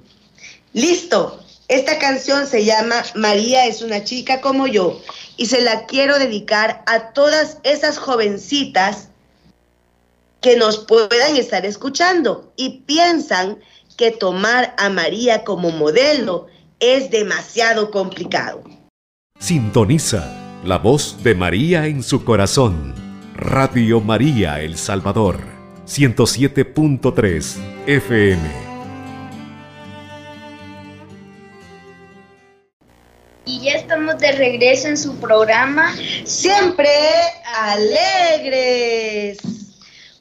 Listo, 0.73 1.43
esta 1.71 2.01
canción 2.01 2.49
se 2.49 2.65
llama 2.65 3.05
María 3.15 3.65
es 3.65 3.81
una 3.81 4.03
chica 4.03 4.41
como 4.41 4.67
yo 4.67 5.01
y 5.37 5.47
se 5.47 5.61
la 5.61 5.87
quiero 5.87 6.19
dedicar 6.19 6.83
a 6.87 7.13
todas 7.13 7.59
esas 7.63 7.97
jovencitas 7.97 9.09
que 10.41 10.57
nos 10.57 10.79
puedan 10.79 11.37
estar 11.37 11.65
escuchando 11.65 12.53
y 12.57 12.81
piensan 12.81 13.61
que 13.97 14.11
tomar 14.11 14.75
a 14.79 14.89
María 14.89 15.45
como 15.45 15.71
modelo 15.71 16.49
es 16.81 17.09
demasiado 17.13 17.93
complicado. 17.93 18.65
Sintoniza 19.39 20.61
la 20.65 20.79
voz 20.79 21.23
de 21.23 21.37
María 21.37 21.87
en 21.87 22.03
su 22.03 22.25
corazón. 22.25 22.95
Radio 23.37 24.01
María 24.01 24.61
El 24.61 24.77
Salvador, 24.77 25.39
107.3 25.87 27.57
FM. 27.87 28.70
Regreso 34.41 34.89
en 34.89 34.97
su 34.97 35.15
programa. 35.17 35.95
Siempre 36.25 36.91
alegres. 37.59 39.39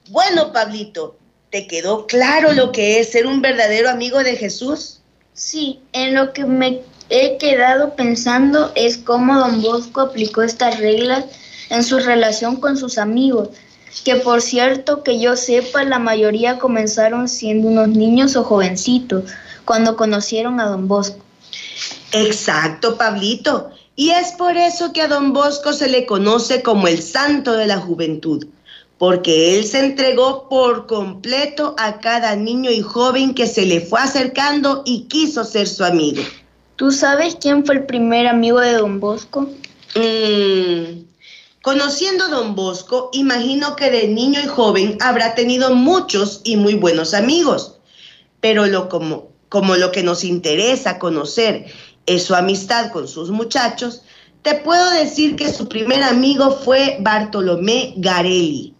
Bueno, 0.09 0.51
Pablito, 0.51 1.15
¿te 1.49 1.65
quedó 1.67 2.05
claro 2.05 2.51
lo 2.51 2.71
que 2.71 2.99
es 2.99 3.11
ser 3.11 3.25
un 3.25 3.41
verdadero 3.41 3.89
amigo 3.89 4.19
de 4.19 4.35
Jesús? 4.35 4.99
Sí, 5.33 5.79
en 5.93 6.15
lo 6.15 6.33
que 6.33 6.43
me 6.43 6.81
he 7.09 7.37
quedado 7.37 7.95
pensando 7.95 8.71
es 8.75 8.97
cómo 8.97 9.39
don 9.39 9.61
Bosco 9.61 10.01
aplicó 10.01 10.41
estas 10.41 10.79
reglas 10.79 11.25
en 11.69 11.83
su 11.83 11.99
relación 11.99 12.57
con 12.57 12.75
sus 12.75 12.97
amigos, 12.97 13.49
que 14.03 14.17
por 14.17 14.41
cierto 14.41 15.01
que 15.01 15.19
yo 15.19 15.37
sepa 15.37 15.83
la 15.83 15.97
mayoría 15.97 16.59
comenzaron 16.59 17.29
siendo 17.29 17.69
unos 17.69 17.87
niños 17.87 18.35
o 18.35 18.43
jovencitos 18.43 19.31
cuando 19.63 19.95
conocieron 19.95 20.59
a 20.59 20.65
don 20.65 20.87
Bosco. 20.87 21.23
Exacto, 22.11 22.97
Pablito. 22.97 23.71
Y 23.99 24.11
es 24.11 24.31
por 24.31 24.55
eso 24.55 24.93
que 24.93 25.01
a 25.01 25.09
don 25.09 25.33
Bosco 25.33 25.73
se 25.73 25.89
le 25.89 26.05
conoce 26.05 26.63
como 26.63 26.87
el 26.87 27.01
santo 27.01 27.51
de 27.57 27.67
la 27.67 27.79
juventud, 27.79 28.47
porque 28.97 29.57
él 29.57 29.65
se 29.65 29.79
entregó 29.79 30.47
por 30.47 30.87
completo 30.87 31.75
a 31.77 31.99
cada 31.99 32.33
niño 32.37 32.71
y 32.71 32.79
joven 32.81 33.33
que 33.33 33.45
se 33.45 33.65
le 33.65 33.81
fue 33.81 33.99
acercando 33.99 34.83
y 34.85 35.01
quiso 35.09 35.43
ser 35.43 35.67
su 35.67 35.83
amigo. 35.83 36.21
¿Tú 36.77 36.93
sabes 36.93 37.35
quién 37.41 37.65
fue 37.65 37.75
el 37.75 37.85
primer 37.87 38.27
amigo 38.27 38.61
de 38.61 38.71
don 38.75 39.01
Bosco? 39.01 39.49
Mm, 39.95 41.01
conociendo 41.61 42.23
a 42.23 42.29
don 42.29 42.55
Bosco, 42.55 43.09
imagino 43.11 43.75
que 43.75 43.91
de 43.91 44.07
niño 44.07 44.39
y 44.39 44.47
joven 44.47 44.97
habrá 45.01 45.35
tenido 45.35 45.75
muchos 45.75 46.39
y 46.45 46.55
muy 46.55 46.75
buenos 46.75 47.13
amigos, 47.13 47.75
pero 48.39 48.65
lo 48.65 48.87
como, 48.87 49.33
como 49.49 49.75
lo 49.75 49.91
que 49.91 50.03
nos 50.03 50.23
interesa 50.23 50.99
conocer 50.99 51.65
es 52.09 52.23
su 52.23 52.35
amistad 52.35 52.91
con 52.91 53.07
sus 53.07 53.29
muchachos, 53.29 54.01
te 54.41 54.55
puedo 54.55 54.89
decir 54.91 55.35
que 55.35 55.53
su 55.53 55.69
primer 55.69 56.01
amigo 56.01 56.51
fue 56.51 56.97
Bartolomé 57.01 57.93
Garelli. 57.97 58.73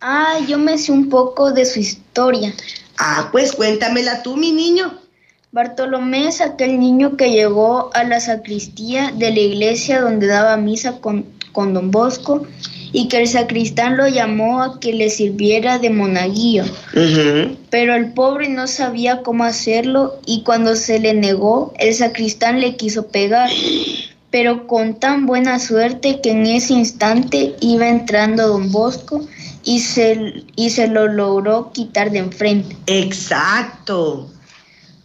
Ah, 0.00 0.38
yo 0.48 0.58
me 0.58 0.76
sé 0.76 0.90
un 0.90 1.08
poco 1.08 1.52
de 1.52 1.64
su 1.64 1.78
historia. 1.78 2.52
Ah, 2.98 3.28
pues 3.30 3.52
cuéntamela 3.52 4.22
tú, 4.22 4.36
mi 4.36 4.52
niño. 4.52 4.98
Bartolomé 5.52 6.28
es 6.28 6.40
aquel 6.40 6.78
niño 6.80 7.16
que 7.16 7.30
llegó 7.30 7.90
a 7.94 8.04
la 8.04 8.20
sacristía 8.20 9.12
de 9.12 9.30
la 9.30 9.40
iglesia 9.40 10.00
donde 10.00 10.26
daba 10.26 10.56
misa 10.56 11.00
con, 11.00 11.24
con 11.52 11.72
don 11.72 11.90
Bosco 11.90 12.46
y 12.92 13.08
que 13.08 13.18
el 13.18 13.28
sacristán 13.28 13.96
lo 13.96 14.08
llamó 14.08 14.62
a 14.62 14.80
que 14.80 14.92
le 14.92 15.10
sirviera 15.10 15.78
de 15.78 15.90
monaguillo. 15.90 16.64
Pero 17.70 17.94
el 17.94 18.12
pobre 18.12 18.48
no 18.48 18.66
sabía 18.66 19.22
cómo 19.22 19.44
hacerlo 19.44 20.18
y 20.26 20.42
cuando 20.42 20.76
se 20.76 20.98
le 20.98 21.14
negó, 21.14 21.74
el 21.78 21.94
sacristán 21.94 22.60
le 22.60 22.76
quiso 22.76 23.08
pegar. 23.08 23.50
Pero 24.30 24.66
con 24.66 24.94
tan 24.94 25.26
buena 25.26 25.58
suerte 25.58 26.20
que 26.20 26.30
en 26.30 26.46
ese 26.46 26.74
instante 26.74 27.54
iba 27.60 27.88
entrando 27.88 28.48
don 28.48 28.72
Bosco 28.72 29.26
y 29.64 29.80
se, 29.80 30.44
y 30.54 30.70
se 30.70 30.88
lo 30.88 31.08
logró 31.08 31.72
quitar 31.72 32.10
de 32.10 32.18
enfrente. 32.18 32.76
Exacto. 32.86 34.30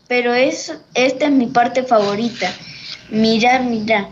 Pero 0.08 0.34
es, 0.34 0.74
esta 0.94 1.26
es 1.26 1.32
mi 1.32 1.48
parte 1.48 1.84
favorita. 1.84 2.54
Mirar, 3.10 3.64
mirar. 3.64 4.10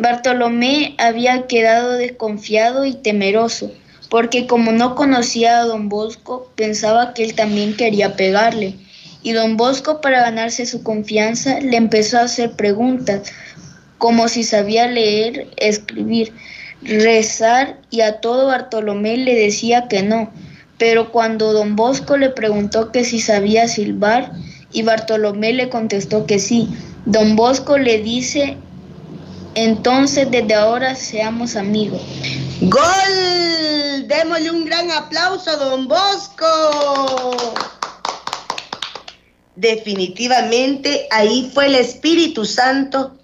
Bartolomé 0.00 0.94
había 0.96 1.46
quedado 1.46 1.92
desconfiado 1.92 2.86
y 2.86 2.94
temeroso, 2.94 3.70
porque 4.08 4.46
como 4.46 4.72
no 4.72 4.94
conocía 4.94 5.58
a 5.58 5.64
don 5.64 5.90
Bosco, 5.90 6.50
pensaba 6.54 7.12
que 7.12 7.22
él 7.22 7.34
también 7.34 7.76
quería 7.76 8.16
pegarle. 8.16 8.76
Y 9.22 9.32
don 9.32 9.58
Bosco, 9.58 10.00
para 10.00 10.22
ganarse 10.22 10.64
su 10.64 10.82
confianza, 10.82 11.60
le 11.60 11.76
empezó 11.76 12.16
a 12.16 12.22
hacer 12.22 12.52
preguntas, 12.52 13.30
como 13.98 14.28
si 14.28 14.42
sabía 14.42 14.86
leer, 14.86 15.48
escribir, 15.58 16.32
rezar, 16.80 17.78
y 17.90 18.00
a 18.00 18.20
todo 18.20 18.46
Bartolomé 18.46 19.18
le 19.18 19.34
decía 19.34 19.86
que 19.86 20.02
no. 20.02 20.32
Pero 20.78 21.12
cuando 21.12 21.52
don 21.52 21.76
Bosco 21.76 22.16
le 22.16 22.30
preguntó 22.30 22.90
que 22.90 23.04
si 23.04 23.20
sabía 23.20 23.68
silbar, 23.68 24.32
y 24.72 24.80
Bartolomé 24.80 25.52
le 25.52 25.68
contestó 25.68 26.24
que 26.24 26.38
sí, 26.38 26.70
don 27.04 27.36
Bosco 27.36 27.76
le 27.76 27.98
dice 27.98 28.56
entonces, 29.54 30.30
desde 30.30 30.54
ahora 30.54 30.94
seamos 30.94 31.56
amigos. 31.56 32.00
¡Gol! 32.60 34.06
Démosle 34.06 34.50
un 34.50 34.64
gran 34.64 34.90
aplauso 34.90 35.50
a 35.50 35.56
Don 35.56 35.88
Bosco. 35.88 36.46
Definitivamente 39.56 41.06
ahí 41.10 41.50
fue 41.52 41.66
el 41.66 41.74
Espíritu 41.74 42.44
Santo 42.44 43.16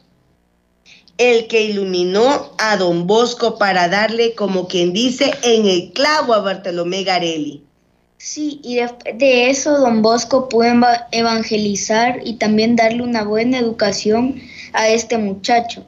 el 1.18 1.46
que 1.46 1.62
iluminó 1.62 2.52
a 2.58 2.76
Don 2.76 3.06
Bosco 3.06 3.56
para 3.58 3.88
darle, 3.88 4.34
como 4.34 4.68
quien 4.68 4.92
dice, 4.92 5.32
en 5.42 5.66
el 5.66 5.92
clavo 5.92 6.34
a 6.34 6.40
Bartolomé 6.40 7.04
Garelli. 7.04 7.62
Sí, 8.18 8.60
y 8.62 8.76
después 8.76 9.18
de 9.18 9.50
eso 9.50 9.78
Don 9.78 10.02
Bosco 10.02 10.48
pudo 10.48 10.86
evangelizar 11.12 12.20
y 12.24 12.34
también 12.34 12.76
darle 12.76 13.02
una 13.02 13.24
buena 13.24 13.58
educación 13.58 14.40
a 14.72 14.88
este 14.88 15.16
muchacho. 15.16 15.84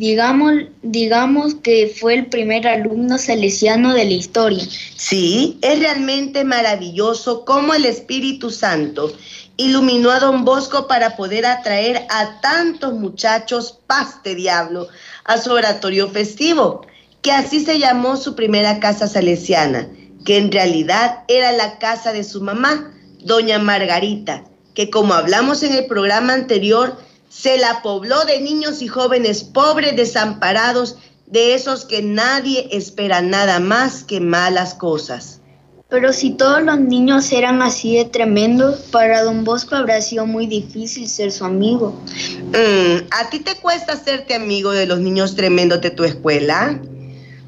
Digamos, 0.00 0.54
digamos 0.80 1.56
que 1.56 1.94
fue 1.94 2.14
el 2.14 2.26
primer 2.28 2.66
alumno 2.66 3.18
salesiano 3.18 3.92
de 3.92 4.06
la 4.06 4.12
historia. 4.12 4.64
Sí, 4.96 5.58
es 5.60 5.78
realmente 5.78 6.42
maravilloso 6.42 7.44
cómo 7.44 7.74
el 7.74 7.84
Espíritu 7.84 8.50
Santo 8.50 9.12
iluminó 9.58 10.10
a 10.10 10.18
don 10.18 10.46
Bosco 10.46 10.86
para 10.86 11.16
poder 11.16 11.44
atraer 11.44 12.06
a 12.08 12.40
tantos 12.40 12.94
muchachos, 12.94 13.78
paste 13.86 14.34
diablo, 14.34 14.88
a 15.24 15.36
su 15.36 15.52
oratorio 15.52 16.08
festivo, 16.08 16.86
que 17.20 17.32
así 17.32 17.62
se 17.62 17.78
llamó 17.78 18.16
su 18.16 18.34
primera 18.34 18.80
casa 18.80 19.06
salesiana, 19.06 19.86
que 20.24 20.38
en 20.38 20.50
realidad 20.50 21.24
era 21.28 21.52
la 21.52 21.78
casa 21.78 22.14
de 22.14 22.24
su 22.24 22.40
mamá, 22.40 22.90
doña 23.18 23.58
Margarita, 23.58 24.44
que 24.72 24.88
como 24.88 25.12
hablamos 25.12 25.62
en 25.62 25.74
el 25.74 25.84
programa 25.84 26.32
anterior, 26.32 26.96
se 27.30 27.56
la 27.58 27.80
pobló 27.80 28.24
de 28.24 28.40
niños 28.40 28.82
y 28.82 28.88
jóvenes 28.88 29.44
pobres, 29.44 29.96
desamparados, 29.96 30.96
de 31.26 31.54
esos 31.54 31.84
que 31.84 32.02
nadie 32.02 32.68
espera 32.72 33.22
nada 33.22 33.60
más 33.60 34.02
que 34.02 34.20
malas 34.20 34.74
cosas. 34.74 35.40
Pero 35.88 36.12
si 36.12 36.30
todos 36.30 36.62
los 36.62 36.80
niños 36.80 37.32
eran 37.32 37.62
así 37.62 37.96
de 37.96 38.04
tremendos, 38.04 38.80
para 38.92 39.22
don 39.22 39.44
Bosco 39.44 39.76
habrá 39.76 40.02
sido 40.02 40.26
muy 40.26 40.46
difícil 40.46 41.08
ser 41.08 41.30
su 41.30 41.44
amigo. 41.44 42.00
Mm, 42.48 43.06
¿A 43.10 43.30
ti 43.30 43.38
te 43.38 43.56
cuesta 43.56 43.92
hacerte 43.92 44.34
amigo 44.34 44.72
de 44.72 44.86
los 44.86 44.98
niños 44.98 45.36
tremendos 45.36 45.80
de 45.80 45.90
tu 45.90 46.02
escuela? 46.02 46.80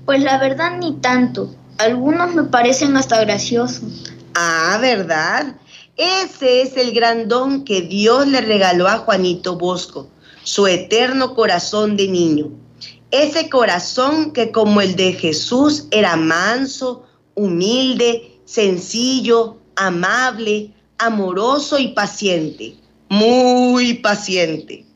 Pues 0.06 0.22
la 0.22 0.38
verdad 0.38 0.76
ni 0.78 0.94
tanto. 0.94 1.54
Algunos 1.78 2.34
me 2.34 2.44
parecen 2.44 2.96
hasta 2.96 3.20
graciosos. 3.20 4.12
Ah, 4.34 4.78
¿verdad? 4.80 5.54
Ese 5.96 6.62
es 6.62 6.76
el 6.78 6.92
gran 6.92 7.28
don 7.28 7.64
que 7.64 7.82
Dios 7.82 8.26
le 8.26 8.40
regaló 8.40 8.88
a 8.88 8.98
Juanito 8.98 9.56
Bosco, 9.56 10.08
su 10.42 10.66
eterno 10.66 11.34
corazón 11.34 11.96
de 11.96 12.08
niño. 12.08 12.50
Ese 13.10 13.50
corazón 13.50 14.32
que 14.32 14.50
como 14.52 14.80
el 14.80 14.96
de 14.96 15.12
Jesús 15.12 15.88
era 15.90 16.16
manso, 16.16 17.04
humilde, 17.34 18.40
sencillo, 18.46 19.58
amable, 19.76 20.72
amoroso 20.96 21.78
y 21.78 21.88
paciente. 21.88 22.74
Muy 23.10 23.94
paciente. 23.94 24.86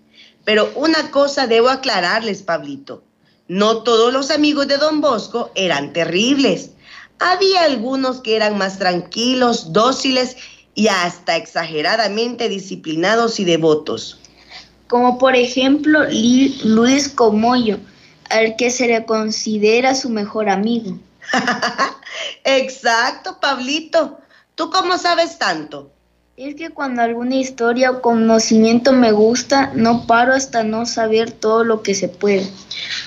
Pero 0.46 0.72
una 0.76 1.10
cosa 1.10 1.46
debo 1.46 1.68
aclararles, 1.68 2.42
Pablito. 2.42 3.02
No 3.48 3.82
todos 3.82 4.14
los 4.14 4.30
amigos 4.30 4.66
de 4.66 4.78
don 4.78 5.02
Bosco 5.02 5.50
eran 5.54 5.92
terribles. 5.92 6.70
Había 7.18 7.64
algunos 7.64 8.20
que 8.20 8.34
eran 8.34 8.56
más 8.56 8.78
tranquilos, 8.78 9.74
dóciles 9.74 10.36
y 10.76 10.88
hasta 10.88 11.34
exageradamente 11.34 12.48
disciplinados 12.48 13.40
y 13.40 13.44
devotos. 13.44 14.20
Como 14.86 15.18
por 15.18 15.34
ejemplo 15.34 16.04
Luis 16.62 17.08
Comoyo, 17.08 17.78
al 18.30 18.54
que 18.56 18.70
se 18.70 18.86
le 18.86 19.04
considera 19.04 19.96
su 19.96 20.10
mejor 20.10 20.48
amigo. 20.48 20.96
Exacto, 22.44 23.40
Pablito. 23.40 24.18
¿Tú 24.54 24.70
cómo 24.70 24.96
sabes 24.98 25.38
tanto? 25.38 25.90
Es 26.36 26.54
que 26.54 26.70
cuando 26.70 27.00
alguna 27.00 27.36
historia 27.36 27.90
o 27.90 28.02
conocimiento 28.02 28.92
me 28.92 29.10
gusta, 29.10 29.72
no 29.74 30.06
paro 30.06 30.34
hasta 30.34 30.62
no 30.62 30.84
saber 30.84 31.32
todo 31.32 31.64
lo 31.64 31.82
que 31.82 31.94
se 31.94 32.08
puede. 32.08 32.46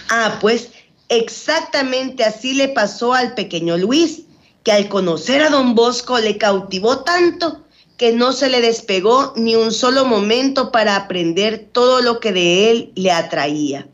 Ah, 0.09 0.39
pues 0.41 0.69
exactamente 1.09 2.23
así 2.23 2.53
le 2.53 2.69
pasó 2.69 3.13
al 3.13 3.35
pequeño 3.35 3.77
Luis, 3.77 4.23
que 4.69 4.73
al 4.73 4.87
conocer 4.87 5.41
a 5.41 5.49
don 5.49 5.73
Bosco 5.73 6.19
le 6.19 6.37
cautivó 6.37 6.99
tanto 6.99 7.61
que 7.97 8.13
no 8.13 8.33
se 8.33 8.51
le 8.51 8.61
despegó 8.61 9.33
ni 9.35 9.55
un 9.55 9.71
solo 9.71 10.05
momento 10.05 10.71
para 10.71 10.95
aprender 10.95 11.69
todo 11.71 12.03
lo 12.03 12.19
que 12.19 12.31
de 12.31 12.69
él 12.69 12.91
le 12.93 13.09
atraía. 13.11 13.87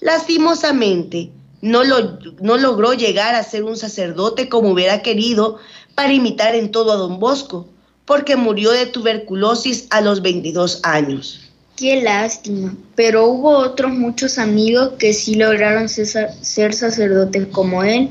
Lastimosamente, 0.00 1.32
no, 1.60 1.84
lo, 1.84 2.18
no 2.40 2.56
logró 2.56 2.94
llegar 2.94 3.34
a 3.34 3.42
ser 3.42 3.64
un 3.64 3.76
sacerdote 3.76 4.48
como 4.48 4.70
hubiera 4.70 5.02
querido 5.02 5.58
para 5.94 6.14
imitar 6.14 6.54
en 6.54 6.70
todo 6.70 6.92
a 6.92 6.96
don 6.96 7.20
Bosco 7.20 7.68
porque 8.06 8.36
murió 8.36 8.70
de 8.70 8.86
tuberculosis 8.86 9.86
a 9.90 10.00
los 10.00 10.22
22 10.22 10.80
años. 10.82 11.42
Qué 11.76 12.00
lástima, 12.00 12.74
pero 12.94 13.26
hubo 13.26 13.50
otros 13.50 13.92
muchos 13.92 14.38
amigos 14.38 14.92
que 14.98 15.12
sí 15.12 15.34
lograron 15.34 15.90
ser, 15.90 16.72
sacerdotes 16.72 17.48
como 17.48 17.84
él. 17.84 18.08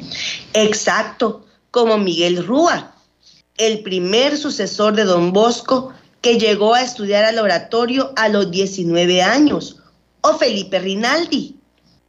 Exacto, 0.53 1.44
como 1.75 1.97
Miguel 1.97 2.47
Rúa, 2.47 2.95
el 3.57 3.79
primer 3.79 4.37
sucesor 4.37 4.95
de 4.95 5.03
don 5.03 5.33
Bosco 5.33 5.91
que 6.21 6.39
llegó 6.39 6.73
a 6.73 6.81
estudiar 6.81 7.25
al 7.25 7.37
oratorio 7.37 8.13
a 8.15 8.29
los 8.29 8.49
19 8.49 9.21
años, 9.21 9.81
o 10.21 10.37
Felipe 10.37 10.79
Rinaldi. 10.79 11.57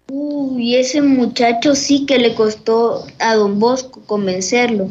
Uy, 0.09 0.77
ese 0.77 1.03
muchacho 1.03 1.75
sí 1.75 2.07
que 2.07 2.21
le 2.21 2.37
costó 2.37 3.09
a 3.19 3.35
don 3.35 3.59
Bosco 3.59 4.01
convencerlo. 4.07 4.89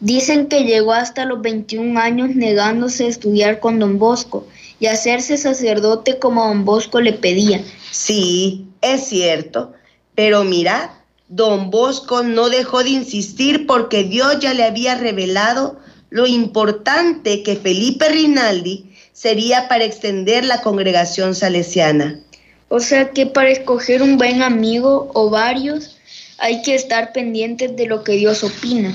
Dicen 0.00 0.48
que 0.48 0.64
llegó 0.64 0.92
hasta 0.92 1.24
los 1.24 1.40
21 1.40 1.98
años 1.98 2.36
negándose 2.36 3.06
a 3.06 3.08
estudiar 3.08 3.60
con 3.60 3.78
don 3.78 3.98
Bosco 3.98 4.46
y 4.78 4.88
hacerse 4.88 5.38
sacerdote 5.38 6.18
como 6.18 6.46
don 6.46 6.66
Bosco 6.66 7.00
le 7.00 7.14
pedía. 7.14 7.64
Sí, 7.90 8.66
es 8.82 9.06
cierto, 9.06 9.72
pero 10.14 10.44
mira, 10.44 10.97
don 11.28 11.70
Bosco 11.70 12.22
no 12.22 12.48
dejó 12.48 12.82
de 12.82 12.90
insistir 12.90 13.66
porque 13.66 14.04
Dios 14.04 14.38
ya 14.40 14.54
le 14.54 14.64
había 14.64 14.94
revelado 14.94 15.78
lo 16.10 16.26
importante 16.26 17.42
que 17.42 17.56
Felipe 17.56 18.08
Rinaldi 18.08 18.90
sería 19.12 19.68
para 19.68 19.84
extender 19.84 20.44
la 20.44 20.62
congregación 20.62 21.34
salesiana. 21.34 22.20
O 22.68 22.80
sea 22.80 23.10
que 23.10 23.26
para 23.26 23.50
escoger 23.50 24.02
un 24.02 24.16
buen 24.16 24.42
amigo 24.42 25.10
o 25.14 25.30
varios 25.30 25.96
hay 26.38 26.62
que 26.62 26.74
estar 26.74 27.12
pendientes 27.12 27.76
de 27.76 27.86
lo 27.86 28.04
que 28.04 28.12
Dios 28.12 28.44
opina. 28.44 28.94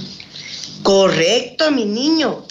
Correcto, 0.82 1.72
mi 1.72 1.86
niño. 1.86 2.46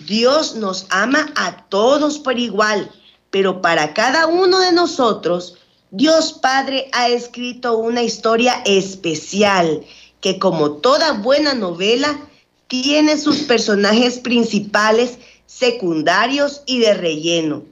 Dios 0.00 0.56
nos 0.56 0.86
ama 0.90 1.32
a 1.36 1.66
todos 1.68 2.18
por 2.18 2.38
igual, 2.38 2.90
pero 3.30 3.60
para 3.60 3.92
cada 3.92 4.26
uno 4.26 4.60
de 4.60 4.72
nosotros, 4.72 5.56
Dios 5.90 6.32
Padre 6.32 6.88
ha 6.92 7.08
escrito 7.08 7.78
una 7.78 8.02
historia 8.02 8.62
especial 8.64 9.84
que 10.20 10.38
como 10.38 10.72
toda 10.72 11.12
buena 11.12 11.54
novela, 11.54 12.18
tiene 12.68 13.16
sus 13.16 13.42
personajes 13.42 14.18
principales, 14.18 15.18
secundarios 15.46 16.62
y 16.66 16.80
de 16.80 16.94
relleno. 16.94 17.62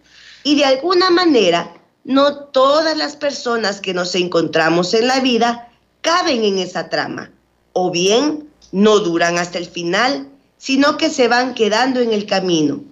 Y 0.44 0.54
de 0.56 0.64
alguna 0.64 1.10
manera, 1.10 1.74
no 2.04 2.36
todas 2.36 2.96
las 2.96 3.16
personas 3.16 3.80
que 3.80 3.94
nos 3.94 4.14
encontramos 4.14 4.94
en 4.94 5.08
la 5.08 5.20
vida 5.20 5.68
caben 6.00 6.44
en 6.44 6.58
esa 6.58 6.90
trama. 6.90 7.32
O 7.72 7.90
bien 7.90 8.48
no 8.70 9.00
duran 9.00 9.38
hasta 9.38 9.58
el 9.58 9.66
final, 9.66 10.28
sino 10.58 10.96
que 10.96 11.10
se 11.10 11.28
van 11.28 11.54
quedando 11.54 12.00
en 12.00 12.12
el 12.12 12.26
camino. 12.26 12.84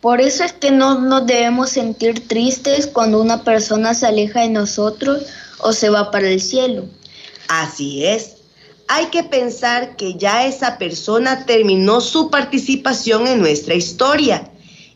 Por 0.00 0.20
eso 0.20 0.44
es 0.44 0.52
que 0.52 0.70
no 0.70 0.98
nos 0.98 1.26
debemos 1.26 1.70
sentir 1.70 2.26
tristes 2.26 2.86
cuando 2.86 3.20
una 3.20 3.44
persona 3.44 3.92
se 3.92 4.06
aleja 4.06 4.40
de 4.40 4.48
nosotros 4.48 5.26
o 5.58 5.72
se 5.72 5.90
va 5.90 6.10
para 6.10 6.28
el 6.28 6.40
cielo. 6.40 6.86
Así 7.48 8.04
es. 8.06 8.36
Hay 8.88 9.06
que 9.06 9.22
pensar 9.22 9.96
que 9.96 10.14
ya 10.14 10.46
esa 10.46 10.78
persona 10.78 11.44
terminó 11.44 12.00
su 12.00 12.30
participación 12.30 13.26
en 13.26 13.40
nuestra 13.40 13.74
historia 13.74 14.50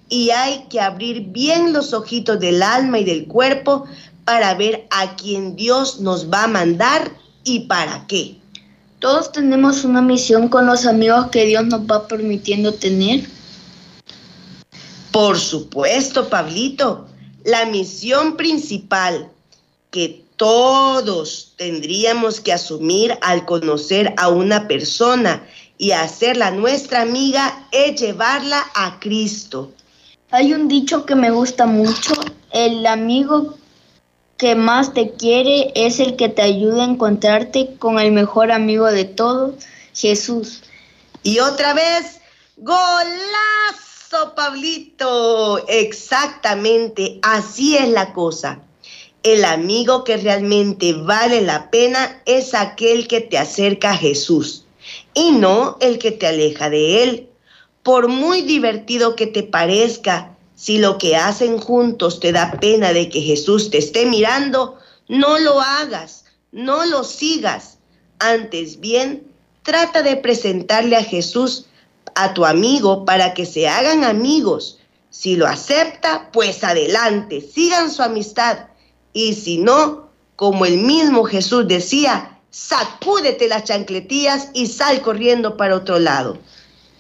y 0.09 0.31
hay 0.31 0.67
que 0.69 0.81
abrir 0.81 1.27
bien 1.29 1.73
los 1.73 1.93
ojitos 1.93 2.41
del 2.41 2.63
alma 2.63 2.99
y 2.99 3.05
del 3.05 3.27
cuerpo 3.27 3.85
para 4.25 4.55
ver 4.55 4.87
a 4.91 5.17
quién 5.17 5.55
Dios 5.55 6.01
nos 6.01 6.31
va 6.31 6.45
a 6.45 6.49
mandar 6.49 7.13
y 7.45 7.61
para 7.61 8.07
qué. 8.07 8.37
Todos 8.99 9.33
tenemos 9.33 9.85
una 9.85 10.01
misión 10.01 10.49
con 10.49 10.67
los 10.67 10.87
amigos 10.87 11.27
que 11.31 11.45
Dios 11.45 11.67
nos 11.67 11.83
va 11.83 12.09
permitiendo 12.09 12.73
tener. 12.73 13.25
Por 15.15 15.39
supuesto, 15.39 16.29
Pablito. 16.29 17.07
La 17.45 17.67
misión 17.67 18.37
principal 18.37 19.31
que 19.93 20.25
todos 20.35 21.53
tendríamos 21.57 22.41
que 22.41 22.53
asumir 22.53 23.17
al 23.23 23.45
conocer 23.45 24.13
a 24.17 24.27
una 24.27 24.67
persona 24.67 25.47
y 25.79 25.93
hacerla 25.93 26.51
nuestra 26.51 27.03
amiga 27.03 27.69
es 27.71 28.01
llevarla 28.01 28.61
a 28.75 28.99
Cristo. 28.99 29.71
Hay 30.33 30.53
un 30.53 30.67
dicho 30.67 31.07
que 31.07 31.15
me 31.15 31.31
gusta 31.31 31.65
mucho, 31.65 32.15
el 32.51 32.85
amigo 32.85 33.57
que 34.37 34.57
más 34.57 34.95
te 34.95 35.13
quiere 35.13 35.71
es 35.77 36.01
el 36.01 36.17
que 36.17 36.29
te 36.29 36.43
ayuda 36.43 36.83
a 36.83 36.89
encontrarte 36.91 37.77
con 37.79 38.01
el 38.01 38.11
mejor 38.11 38.51
amigo 38.51 38.87
de 38.87 39.05
todos, 39.05 39.55
Jesús. 39.95 40.65
Y 41.23 41.39
otra 41.39 41.73
vez, 41.73 42.21
golazo, 42.57 43.94
Pablito. 44.35 45.67
Exactamente, 45.69 47.19
así 47.23 47.77
es 47.77 47.89
la 47.89 48.13
cosa. 48.13 48.61
El 49.23 49.45
amigo 49.45 50.05
que 50.05 50.17
realmente 50.17 50.93
vale 50.93 51.41
la 51.41 51.71
pena 51.71 52.23
es 52.27 52.55
aquel 52.55 53.09
que 53.09 53.21
te 53.21 53.39
acerca 53.39 53.93
a 53.93 53.97
Jesús 53.97 54.67
y 55.15 55.33
no 55.33 55.77
el 55.81 55.99
que 55.99 56.13
te 56.13 56.27
aleja 56.27 56.71
de 56.71 57.03
él. 57.03 57.29
Por 57.83 58.09
muy 58.09 58.43
divertido 58.43 59.17
que 59.17 59.27
te 59.27 59.43
parezca, 59.43 60.37
si 60.55 60.79
lo 60.79 60.99
que 60.99 61.17
hacen 61.17 61.59
juntos 61.59 62.21
te 62.21 62.33
da 62.33 62.53
pena 62.61 62.93
de 62.93 63.09
que 63.09 63.21
Jesús 63.21 63.71
te 63.71 63.79
esté 63.79 64.07
mirando, 64.07 64.79
no 65.09 65.39
lo 65.39 65.61
hagas, 65.61 66.25
no 66.53 66.85
lo 66.87 67.05
sigas. 67.05 67.79
Antes 68.19 68.81
bien, 68.81 69.27
trata 69.63 70.03
de 70.03 70.17
presentarle 70.17 70.97
a 70.97 71.03
Jesús 71.03 71.67
a 72.15 72.35
tu 72.35 72.45
amigo 72.45 73.05
para 73.05 73.35
que 73.35 73.47
se 73.47 73.69
hagan 73.69 74.05
amigos. 74.05 74.79
Si 75.11 75.37
lo 75.37 75.47
acepta, 75.47 76.31
pues 76.33 76.65
adelante, 76.65 77.41
sigan 77.41 77.91
su 77.91 78.03
amistad. 78.03 78.67
Y 79.13 79.35
si 79.35 79.59
no, 79.59 80.11
como 80.37 80.67
el 80.67 80.79
mismo 80.79 81.25
Jesús 81.25 81.69
decía, 81.69 82.39
sacúdete 82.51 83.49
las 83.49 83.65
chancletillas 83.65 84.51
y 84.55 84.67
sal 84.67 85.01
corriendo 85.01 85.57
para 85.57 85.77
otro 85.77 85.99
lado. 85.99 86.39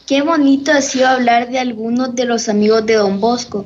Qué 0.06 0.22
bonito 0.22 0.70
ha 0.70 0.82
sido 0.82 1.08
hablar 1.08 1.50
de 1.50 1.58
algunos 1.58 2.14
de 2.14 2.26
los 2.26 2.48
amigos 2.48 2.84
de 2.86 2.94
Don 2.94 3.20
Bosco, 3.20 3.64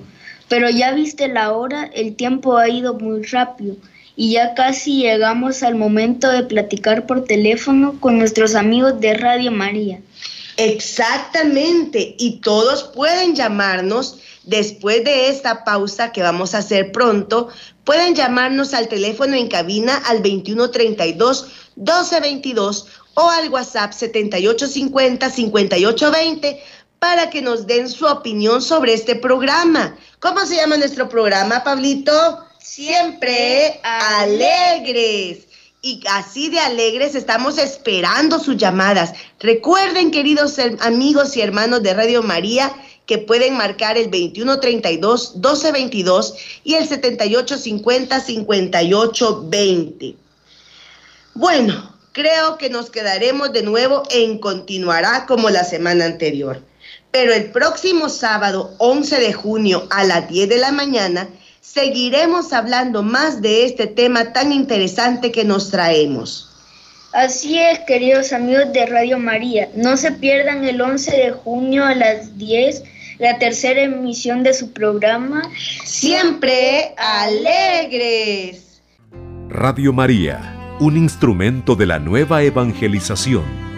pero 0.48 0.70
ya 0.70 0.92
viste 0.92 1.28
la 1.28 1.52
hora, 1.52 1.84
el 1.94 2.14
tiempo 2.14 2.56
ha 2.56 2.68
ido 2.68 2.94
muy 2.94 3.24
rápido 3.24 3.76
y 4.16 4.32
ya 4.32 4.54
casi 4.54 5.02
llegamos 5.02 5.62
al 5.62 5.76
momento 5.76 6.30
de 6.30 6.42
platicar 6.42 7.06
por 7.06 7.24
teléfono 7.24 8.00
con 8.00 8.18
nuestros 8.18 8.54
amigos 8.54 9.00
de 9.00 9.14
Radio 9.14 9.52
María. 9.52 10.00
Exactamente, 10.58 12.16
y 12.18 12.40
todos 12.40 12.82
pueden 12.82 13.36
llamarnos 13.36 14.18
después 14.42 15.04
de 15.04 15.28
esta 15.28 15.62
pausa 15.62 16.10
que 16.10 16.20
vamos 16.20 16.52
a 16.52 16.58
hacer 16.58 16.90
pronto. 16.90 17.48
Pueden 17.84 18.16
llamarnos 18.16 18.74
al 18.74 18.88
teléfono 18.88 19.36
en 19.36 19.46
cabina 19.46 19.96
al 20.06 20.16
2132 20.16 21.46
1222 21.76 22.86
o 23.14 23.30
al 23.30 23.50
WhatsApp 23.50 23.92
7850 23.92 25.30
5820 25.30 26.62
para 26.98 27.30
que 27.30 27.40
nos 27.40 27.68
den 27.68 27.88
su 27.88 28.06
opinión 28.06 28.60
sobre 28.60 28.94
este 28.94 29.14
programa. 29.14 29.96
¿Cómo 30.18 30.44
se 30.44 30.56
llama 30.56 30.76
nuestro 30.76 31.08
programa, 31.08 31.62
Pablito? 31.62 32.44
Siempre 32.58 33.80
alegres. 33.84 35.47
Y 35.88 36.00
así 36.10 36.50
de 36.50 36.60
alegres 36.60 37.14
estamos 37.14 37.56
esperando 37.56 38.38
sus 38.38 38.58
llamadas. 38.58 39.14
Recuerden, 39.40 40.10
queridos 40.10 40.58
amigos 40.80 41.34
y 41.34 41.40
hermanos 41.40 41.82
de 41.82 41.94
Radio 41.94 42.22
María, 42.22 42.70
que 43.06 43.16
pueden 43.16 43.56
marcar 43.56 43.96
el 43.96 44.10
2132 44.10 45.36
1222 45.36 46.34
y 46.62 46.74
el 46.74 46.86
7850 46.86 48.20
5820. 48.20 50.14
Bueno, 51.32 51.96
creo 52.12 52.58
que 52.58 52.68
nos 52.68 52.90
quedaremos 52.90 53.54
de 53.54 53.62
nuevo 53.62 54.02
en 54.10 54.36
continuará 54.40 55.24
como 55.24 55.48
la 55.48 55.64
semana 55.64 56.04
anterior. 56.04 56.62
Pero 57.10 57.32
el 57.32 57.50
próximo 57.50 58.10
sábado 58.10 58.74
11 58.76 59.20
de 59.20 59.32
junio 59.32 59.86
a 59.88 60.04
las 60.04 60.28
10 60.28 60.50
de 60.50 60.58
la 60.58 60.70
mañana 60.70 61.30
seguiremos 61.72 62.52
hablando 62.52 63.02
más 63.02 63.42
de 63.42 63.64
este 63.64 63.86
tema 63.86 64.32
tan 64.32 64.52
interesante 64.52 65.30
que 65.30 65.44
nos 65.44 65.70
traemos. 65.70 66.50
Así 67.12 67.58
es, 67.58 67.80
queridos 67.80 68.32
amigos 68.32 68.72
de 68.72 68.86
Radio 68.86 69.18
María, 69.18 69.68
no 69.74 69.96
se 69.96 70.12
pierdan 70.12 70.64
el 70.64 70.80
11 70.80 71.10
de 71.10 71.30
junio 71.32 71.84
a 71.84 71.94
las 71.94 72.36
10 72.36 72.84
la 73.18 73.38
tercera 73.38 73.82
emisión 73.82 74.42
de 74.42 74.54
su 74.54 74.72
programa 74.72 75.42
Siempre 75.84 76.94
Alegres. 76.96 78.80
Radio 79.48 79.92
María, 79.92 80.54
un 80.80 80.96
instrumento 80.96 81.74
de 81.74 81.86
la 81.86 81.98
nueva 81.98 82.42
evangelización 82.42 83.68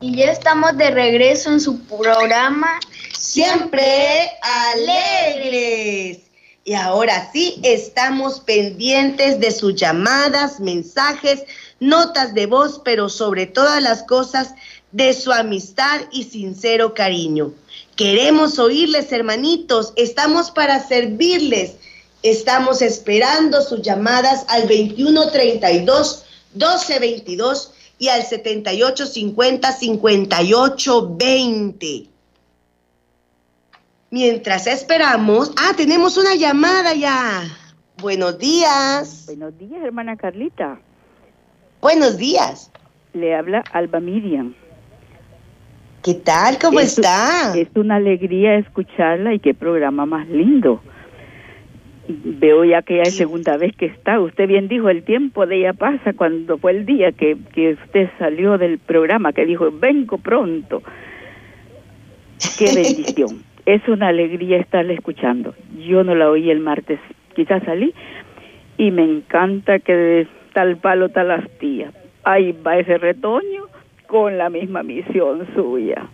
y 0.00 0.16
ya 0.16 0.32
estamos 0.32 0.76
de 0.78 0.90
regreso 0.90 1.52
en 1.52 1.60
su 1.60 1.78
programa 1.80 2.80
Siempre 3.20 4.32
Alegres. 4.72 6.20
Y 6.64 6.72
ahora 6.72 7.30
sí, 7.30 7.60
estamos 7.62 8.40
pendientes 8.40 9.38
de 9.38 9.50
sus 9.50 9.74
llamadas, 9.74 10.58
mensajes, 10.58 11.42
notas 11.80 12.32
de 12.32 12.46
voz, 12.46 12.80
pero 12.82 13.10
sobre 13.10 13.44
todas 13.44 13.82
las 13.82 14.04
cosas, 14.04 14.54
de 14.92 15.12
su 15.12 15.32
amistad 15.32 16.00
y 16.10 16.24
sincero 16.24 16.94
cariño. 16.94 17.52
Queremos 17.94 18.58
oírles, 18.58 19.12
hermanitos, 19.12 19.92
estamos 19.96 20.50
para 20.50 20.82
servirles. 20.82 21.72
Estamos 22.22 22.80
esperando 22.80 23.60
sus 23.60 23.82
llamadas 23.82 24.46
al 24.48 24.62
2132 24.62 26.24
1222 26.54 27.72
y 27.98 28.08
al 28.08 28.24
7850 28.24 29.72
5820. 29.72 32.10
Mientras 34.10 34.66
esperamos, 34.66 35.52
ah, 35.56 35.72
tenemos 35.76 36.18
una 36.18 36.34
llamada 36.34 36.94
ya. 36.94 37.44
Buenos 37.98 38.38
días. 38.38 39.24
Buenos 39.26 39.56
días, 39.56 39.82
hermana 39.84 40.16
Carlita. 40.16 40.80
Buenos 41.80 42.16
días. 42.16 42.72
Le 43.12 43.34
habla 43.34 43.62
Alba 43.72 44.00
Miriam. 44.00 44.54
¿Qué 46.02 46.14
tal? 46.14 46.58
¿Cómo 46.58 46.80
está? 46.80 47.56
Es 47.56 47.68
una 47.76 47.96
alegría 47.96 48.56
escucharla 48.56 49.34
y 49.34 49.38
qué 49.38 49.54
programa 49.54 50.06
más 50.06 50.28
lindo 50.28 50.80
veo 52.24 52.64
ya 52.64 52.82
que 52.82 52.96
ya 52.96 53.02
es 53.02 53.16
segunda 53.16 53.56
vez 53.56 53.74
que 53.76 53.86
está. 53.86 54.20
Usted 54.20 54.48
bien 54.48 54.68
dijo, 54.68 54.88
el 54.88 55.04
tiempo 55.04 55.46
de 55.46 55.60
ella 55.60 55.72
pasa 55.72 56.12
cuando 56.12 56.58
fue 56.58 56.72
el 56.72 56.86
día 56.86 57.12
que, 57.12 57.36
que 57.54 57.72
usted 57.84 58.10
salió 58.18 58.58
del 58.58 58.78
programa, 58.78 59.32
que 59.32 59.46
dijo, 59.46 59.70
vengo 59.70 60.18
pronto. 60.18 60.82
Qué 62.58 62.64
bendición. 62.74 63.44
Es 63.66 63.86
una 63.88 64.08
alegría 64.08 64.58
estarle 64.58 64.94
escuchando. 64.94 65.54
Yo 65.78 66.04
no 66.04 66.14
la 66.14 66.30
oí 66.30 66.50
el 66.50 66.60
martes, 66.60 67.00
quizás 67.34 67.62
salí, 67.64 67.94
y 68.76 68.90
me 68.90 69.02
encanta 69.02 69.78
que 69.78 69.94
de 69.94 70.28
tal 70.52 70.76
palo 70.76 71.08
tal 71.08 71.30
astilla. 71.30 71.92
Ahí 72.24 72.52
va 72.52 72.78
ese 72.78 72.98
retoño 72.98 73.66
con 74.06 74.38
la 74.38 74.50
misma 74.50 74.82
misión 74.82 75.46
suya. 75.54 76.06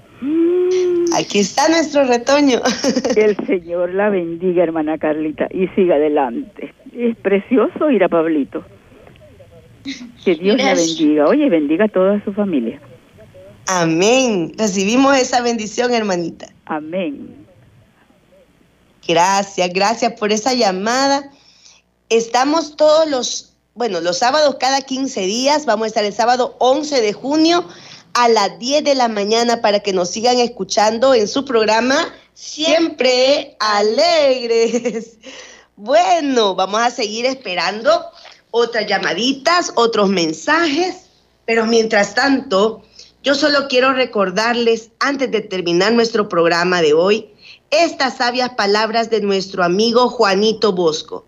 Aquí 1.19 1.41
está 1.41 1.69
nuestro 1.69 2.05
retoño. 2.05 2.59
Que 3.15 3.25
el 3.25 3.37
Señor 3.47 3.95
la 3.95 4.11
bendiga, 4.11 4.63
hermana 4.63 4.99
Carlita, 4.99 5.49
y 5.51 5.69
siga 5.69 5.97
adelante. 5.97 6.73
Es 6.97 7.17
precioso 7.17 7.91
ir 7.91 8.05
a 8.05 8.09
Pablito. 8.09 8.65
Que 10.25 10.35
Dios 10.35 10.57
la 10.57 10.75
bendiga. 10.75 11.27
Oye, 11.27 11.49
bendiga 11.49 11.85
a 11.85 11.89
toda 11.89 12.23
su 12.25 12.33
familia. 12.33 12.81
Amén. 13.66 14.52
Recibimos 14.57 15.16
esa 15.16 15.40
bendición, 15.40 15.92
hermanita. 15.92 16.46
Amén. 16.66 17.46
Gracias, 19.07 19.70
gracias 19.72 20.12
por 20.14 20.33
esa 20.33 20.55
llamada. 20.55 21.31
Estamos 22.09 22.76
todos 22.76 23.09
los, 23.09 23.52
bueno, 23.74 24.00
los 24.00 24.18
sábados 24.18 24.57
cada 24.59 24.83
15 24.83 25.20
días. 25.22 25.66
Vamos 25.66 25.85
a 25.85 25.88
estar 25.88 26.05
el 26.05 26.12
sábado 26.12 26.57
11 26.59 27.00
de 27.00 27.12
junio 27.12 27.66
a 28.14 28.29
las 28.29 28.59
10 28.59 28.85
de 28.85 28.94
la 28.94 29.09
mañana 29.09 29.61
para 29.61 29.81
que 29.81 29.92
nos 29.92 30.11
sigan 30.11 30.38
escuchando 30.38 31.14
en 31.14 31.29
su 31.29 31.44
programa 31.44 31.96
Siempre 32.35 33.57
Alegres. 33.59 35.18
Bueno, 35.76 36.55
vamos 36.55 36.81
a 36.81 36.90
seguir 36.90 37.26
esperando 37.26 38.07
otras 38.50 38.87
llamaditas, 38.87 39.72
otros 39.74 40.09
mensajes, 40.09 41.09
pero 41.44 41.66
mientras 41.66 42.14
tanto, 42.14 42.83
yo 43.27 43.35
solo 43.35 43.67
quiero 43.67 43.93
recordarles, 43.93 44.91
antes 45.01 45.33
de 45.33 45.41
terminar 45.41 45.93
nuestro 45.93 46.29
programa 46.29 46.81
de 46.81 46.93
hoy, 46.93 47.29
estas 47.73 48.19
sabias 48.19 48.51
palabras 48.51 49.11
de 49.11 49.21
nuestro 49.21 49.65
amigo 49.65 50.09
Juanito 50.09 50.73
Bosco. 50.73 51.27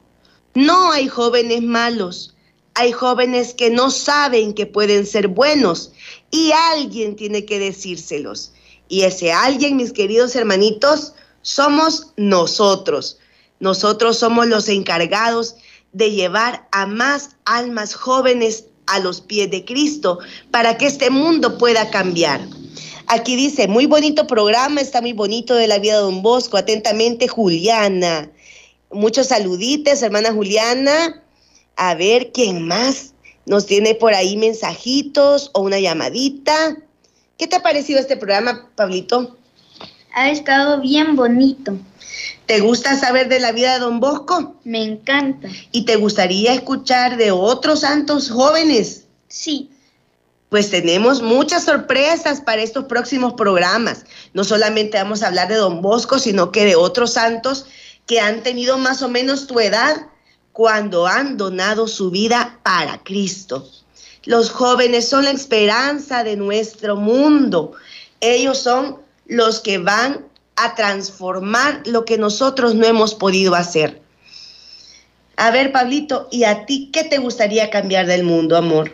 No 0.54 0.92
hay 0.92 1.08
jóvenes 1.08 1.60
malos, 1.60 2.36
hay 2.74 2.92
jóvenes 2.92 3.52
que 3.52 3.70
no 3.70 3.90
saben 3.90 4.54
que 4.54 4.64
pueden 4.64 5.06
ser 5.06 5.26
buenos 5.26 5.90
y 6.30 6.52
alguien 6.70 7.16
tiene 7.16 7.44
que 7.44 7.58
decírselos. 7.58 8.52
Y 8.86 9.00
ese 9.00 9.32
alguien, 9.32 9.74
mis 9.74 9.92
queridos 9.92 10.36
hermanitos, 10.36 11.14
somos 11.42 12.12
nosotros. 12.16 13.18
Nosotros 13.58 14.18
somos 14.18 14.46
los 14.46 14.68
encargados 14.68 15.56
de 15.92 16.12
llevar 16.12 16.68
a 16.70 16.86
más 16.86 17.30
almas 17.44 17.96
jóvenes 17.96 18.66
a 18.88 18.98
los 18.98 19.20
pies 19.20 19.50
de 19.50 19.64
Cristo 19.64 20.18
para 20.50 20.76
que 20.76 20.86
este 20.86 21.10
mundo 21.10 21.58
pueda 21.58 21.90
cambiar. 21.90 22.40
Aquí 23.06 23.36
dice, 23.36 23.68
muy 23.68 23.86
bonito 23.86 24.26
programa, 24.26 24.80
está 24.80 25.00
muy 25.00 25.12
bonito 25.12 25.54
de 25.54 25.66
la 25.66 25.78
vida 25.78 25.94
de 25.94 26.00
Don 26.00 26.22
Bosco. 26.22 26.56
Atentamente, 26.56 27.26
Juliana. 27.26 28.30
Muchos 28.90 29.28
saludites, 29.28 30.02
hermana 30.02 30.32
Juliana. 30.32 31.22
A 31.76 31.94
ver, 31.94 32.32
¿quién 32.32 32.66
más? 32.66 33.14
nos 33.48 33.66
tiene 33.66 33.94
por 33.94 34.14
ahí 34.14 34.36
mensajitos 34.36 35.50
o 35.54 35.62
una 35.62 35.80
llamadita. 35.80 36.76
¿Qué 37.38 37.46
te 37.46 37.56
ha 37.56 37.62
parecido 37.62 37.98
este 37.98 38.16
programa, 38.16 38.70
Pablito? 38.76 39.36
Ha 40.18 40.30
estado 40.30 40.80
bien 40.80 41.14
bonito. 41.14 41.78
¿Te 42.46 42.58
gusta 42.58 42.98
saber 42.98 43.28
de 43.28 43.38
la 43.38 43.52
vida 43.52 43.74
de 43.74 43.78
Don 43.78 44.00
Bosco? 44.00 44.56
Me 44.64 44.82
encanta. 44.82 45.48
¿Y 45.70 45.84
te 45.84 45.94
gustaría 45.94 46.54
escuchar 46.54 47.16
de 47.16 47.30
otros 47.30 47.80
santos 47.82 48.28
jóvenes? 48.28 49.04
Sí. 49.28 49.70
Pues 50.48 50.70
tenemos 50.70 51.22
muchas 51.22 51.62
sorpresas 51.62 52.40
para 52.40 52.62
estos 52.62 52.86
próximos 52.86 53.34
programas. 53.34 54.06
No 54.32 54.42
solamente 54.42 54.98
vamos 54.98 55.22
a 55.22 55.28
hablar 55.28 55.46
de 55.46 55.54
Don 55.54 55.82
Bosco, 55.82 56.18
sino 56.18 56.50
que 56.50 56.64
de 56.64 56.74
otros 56.74 57.12
santos 57.12 57.66
que 58.04 58.18
han 58.18 58.42
tenido 58.42 58.76
más 58.76 59.02
o 59.02 59.08
menos 59.08 59.46
tu 59.46 59.60
edad 59.60 60.08
cuando 60.50 61.06
han 61.06 61.36
donado 61.36 61.86
su 61.86 62.10
vida 62.10 62.58
para 62.64 63.04
Cristo. 63.04 63.70
Los 64.24 64.50
jóvenes 64.50 65.08
son 65.08 65.26
la 65.26 65.30
esperanza 65.30 66.24
de 66.24 66.36
nuestro 66.36 66.96
mundo. 66.96 67.74
Ellos 68.20 68.58
son 68.58 69.06
los 69.28 69.60
que 69.60 69.78
van 69.78 70.26
a 70.56 70.74
transformar 70.74 71.82
lo 71.86 72.04
que 72.04 72.18
nosotros 72.18 72.74
no 72.74 72.86
hemos 72.86 73.14
podido 73.14 73.54
hacer. 73.54 74.02
A 75.36 75.52
ver, 75.52 75.70
Pablito, 75.70 76.26
¿y 76.32 76.44
a 76.44 76.66
ti 76.66 76.90
qué 76.92 77.04
te 77.04 77.18
gustaría 77.18 77.70
cambiar 77.70 78.06
del 78.06 78.24
mundo, 78.24 78.56
amor? 78.56 78.92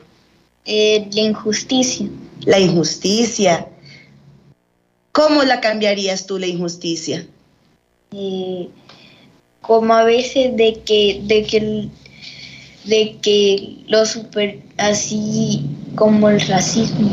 Eh, 0.67 1.09
la 1.13 1.21
injusticia. 1.23 2.07
La 2.45 2.59
injusticia. 2.59 3.69
¿Cómo 5.13 5.43
la 5.45 5.61
cambiarías 5.61 6.27
tú, 6.27 6.39
la 6.39 6.47
injusticia? 6.47 7.27
Eh, 8.13 8.69
como 9.63 9.95
a 9.95 10.05
veces 10.05 10.57
de 10.57 10.81
que 10.85 11.23
de 11.25 11.45
que 11.45 11.89
de 12.85 13.17
que 13.23 13.79
los 13.87 14.11
super 14.11 14.61
así 14.77 15.63
como 15.95 16.29
el 16.29 16.41
racismo. 16.41 17.11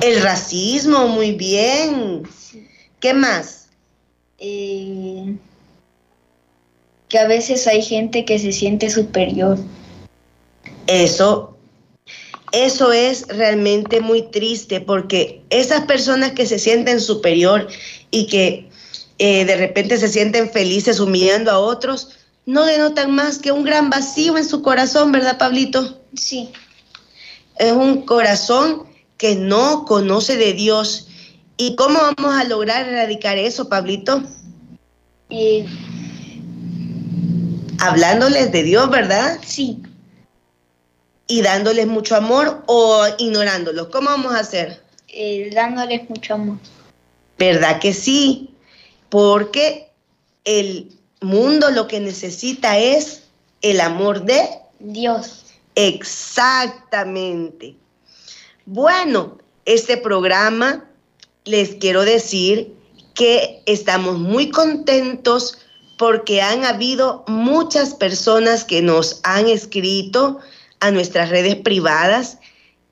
El 0.00 0.22
racismo, 0.22 1.06
muy 1.08 1.32
bien. 1.32 2.22
¿Qué 3.02 3.14
más? 3.14 3.66
Eh, 4.38 5.36
que 7.08 7.18
a 7.18 7.26
veces 7.26 7.66
hay 7.66 7.82
gente 7.82 8.24
que 8.24 8.38
se 8.38 8.52
siente 8.52 8.88
superior. 8.90 9.58
Eso, 10.86 11.58
eso 12.52 12.92
es 12.92 13.26
realmente 13.26 14.00
muy 14.00 14.22
triste 14.22 14.80
porque 14.80 15.42
esas 15.50 15.84
personas 15.86 16.30
que 16.30 16.46
se 16.46 16.60
sienten 16.60 17.00
superior 17.00 17.66
y 18.12 18.28
que 18.28 18.70
eh, 19.18 19.44
de 19.46 19.56
repente 19.56 19.98
se 19.98 20.08
sienten 20.08 20.48
felices 20.48 21.00
humillando 21.00 21.50
a 21.50 21.58
otros, 21.58 22.10
no 22.46 22.64
denotan 22.64 23.10
más 23.10 23.38
que 23.38 23.50
un 23.50 23.64
gran 23.64 23.90
vacío 23.90 24.38
en 24.38 24.48
su 24.48 24.62
corazón, 24.62 25.10
¿verdad, 25.10 25.38
Pablito? 25.38 26.00
Sí. 26.14 26.50
Es 27.58 27.72
un 27.72 28.02
corazón 28.02 28.84
que 29.16 29.34
no 29.34 29.86
conoce 29.86 30.36
de 30.36 30.52
Dios. 30.52 31.08
¿Y 31.56 31.76
cómo 31.76 31.98
vamos 32.00 32.34
a 32.34 32.44
lograr 32.44 32.88
erradicar 32.88 33.38
eso, 33.38 33.68
Pablito? 33.68 34.22
Eh, 35.30 35.66
Hablándoles 37.80 38.52
de 38.52 38.62
Dios, 38.62 38.88
¿verdad? 38.90 39.38
sí. 39.44 39.82
Y 41.28 41.40
dándoles 41.40 41.86
mucho 41.86 42.16
amor 42.16 42.62
o 42.66 43.06
ignorándolos. 43.18 43.88
¿Cómo 43.88 44.10
vamos 44.10 44.34
a 44.34 44.40
hacer? 44.40 44.82
Eh, 45.08 45.50
dándoles 45.54 46.08
mucho 46.10 46.34
amor. 46.34 46.58
¿Verdad 47.38 47.80
que 47.80 47.94
sí? 47.94 48.50
Porque 49.08 49.90
el 50.44 50.92
mundo 51.20 51.70
lo 51.70 51.86
que 51.88 52.00
necesita 52.00 52.76
es 52.76 53.22
el 53.62 53.80
amor 53.80 54.24
de 54.24 54.42
Dios. 54.80 55.44
Exactamente. 55.74 57.76
Bueno, 58.66 59.38
este 59.64 59.96
programa 59.96 60.84
les 61.44 61.74
quiero 61.76 62.04
decir 62.04 62.74
que 63.14 63.62
estamos 63.66 64.18
muy 64.18 64.50
contentos 64.50 65.58
porque 65.98 66.40
han 66.40 66.64
habido 66.64 67.24
muchas 67.28 67.94
personas 67.94 68.64
que 68.64 68.82
nos 68.82 69.20
han 69.22 69.48
escrito 69.48 70.38
a 70.80 70.90
nuestras 70.90 71.28
redes 71.28 71.56
privadas 71.56 72.38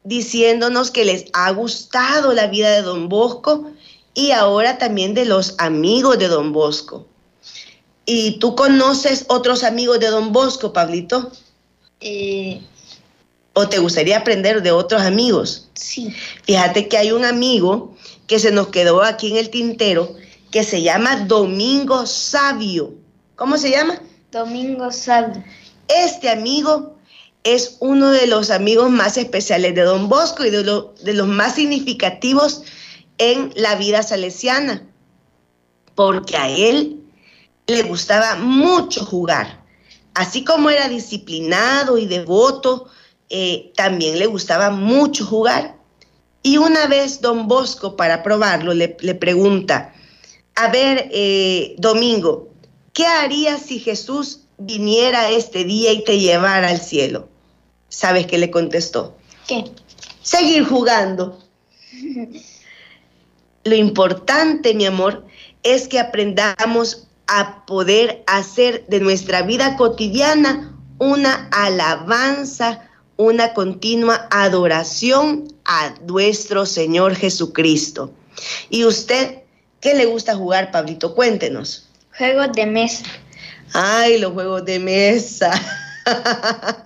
diciéndonos 0.05 0.91
que 0.91 1.05
les 1.05 1.25
ha 1.33 1.51
gustado 1.51 2.33
la 2.33 2.47
vida 2.47 2.71
de 2.71 2.83
Don 2.83 3.09
Bosco 3.09 3.71
y 4.15 4.31
ahora 4.31 4.79
también 4.79 5.15
de 5.15 5.25
los 5.25 5.55
amigos 5.59 6.19
de 6.19 6.29
Don 6.29 6.53
Bosco. 6.53 7.07
¿Y 8.07 8.39
tú 8.39 8.55
conoces 8.57 9.25
otros 9.29 9.63
amigos 9.63 10.01
de 10.01 10.09
Don 10.09 10.33
Bosco, 10.33 10.73
Pablito? 10.73 11.31
Eh, 12.01 12.61
¿O 13.53 13.69
te 13.69 13.79
gustaría 13.79 14.19
aprender 14.19 14.63
de 14.63 14.73
otros 14.73 15.03
amigos? 15.03 15.69
sí. 15.75 16.13
Fíjate 16.45 16.89
que 16.89 16.97
hay 16.97 17.13
un 17.13 17.25
amigo 17.25 17.95
que 18.31 18.39
se 18.39 18.53
nos 18.53 18.69
quedó 18.69 19.03
aquí 19.03 19.29
en 19.33 19.39
el 19.39 19.51
tintero 19.51 20.15
que 20.53 20.63
se 20.63 20.83
llama 20.83 21.17
Domingo 21.27 22.07
Sabio. 22.07 22.95
¿Cómo 23.35 23.59
se 23.59 23.73
llama? 23.73 24.01
Domingo 24.31 24.93
Sabio. 24.93 25.43
Este 25.89 26.31
amigo 26.31 26.97
es 27.43 27.77
uno 27.81 28.11
de 28.11 28.29
los 28.29 28.51
amigos 28.53 28.89
más 28.89 29.17
especiales 29.17 29.75
de 29.75 29.83
Don 29.83 30.09
Bosco 30.09 30.45
y 30.45 30.51
de, 30.51 30.63
lo- 30.63 30.95
de 31.03 31.13
los 31.13 31.27
más 31.27 31.57
significativos 31.57 32.63
en 33.19 33.53
la 33.57 33.75
vida 33.75 34.05
salesiana, 34.05 34.87
porque 35.97 36.37
a 36.37 36.49
él 36.51 37.01
le 37.67 37.83
gustaba 37.83 38.37
mucho 38.37 39.05
jugar. 39.05 39.65
Así 40.15 40.45
como 40.45 40.71
era 40.71 40.89
disciplinado 40.89 41.99
y 41.99 42.07
devoto, 42.07 42.87
eh, 43.29 43.73
también 43.75 44.21
le 44.21 44.27
gustaba 44.27 44.71
mucho 44.71 45.27
jugar. 45.27 45.80
Y 46.43 46.57
una 46.57 46.87
vez 46.87 47.21
Don 47.21 47.49
Bosco, 47.49 47.97
para 47.97 48.23
probarlo, 48.23 48.73
le, 48.73 48.97
le 49.01 49.15
pregunta, 49.15 49.93
a 50.55 50.69
ver, 50.69 51.09
eh, 51.13 51.75
Domingo, 51.79 52.49
¿qué 52.93 53.07
harías 53.07 53.63
si 53.63 53.79
Jesús 53.79 54.43
viniera 54.59 55.31
este 55.31 55.65
día 55.65 55.93
y 55.93 56.05
te 56.05 56.19
llevara 56.19 56.69
al 56.69 56.81
cielo? 56.81 57.29
¿Sabes 57.89 58.27
qué 58.27 58.39
le 58.39 58.51
contestó? 58.51 59.17
¿Qué? 59.47 59.65
Seguir 60.23 60.65
jugando. 60.65 61.39
Lo 63.65 63.75
importante, 63.75 64.75
mi 64.75 64.87
amor, 64.87 65.27
es 65.63 65.89
que 65.89 65.99
aprendamos 65.99 67.09
a 67.27 67.65
poder 67.67 68.23
hacer 68.27 68.87
de 68.87 69.01
nuestra 69.01 69.43
vida 69.43 69.77
cotidiana 69.77 70.77
una 70.99 71.49
alabanza, 71.53 72.90
una 73.21 73.53
continua 73.53 74.27
adoración 74.31 75.53
a 75.67 75.95
nuestro 76.07 76.65
Señor 76.65 77.15
Jesucristo. 77.15 78.11
¿Y 78.71 78.87
usted 78.87 79.41
qué 79.81 79.95
le 79.95 80.07
gusta 80.07 80.35
jugar, 80.35 80.71
Pablito? 80.71 81.15
Cuéntenos. 81.15 81.87
Juegos 82.17 82.53
de 82.55 82.65
mesa. 82.65 83.05
Ay, 83.75 84.19
los 84.19 84.33
juegos 84.33 84.65
de 84.65 84.79
mesa. 84.79 85.53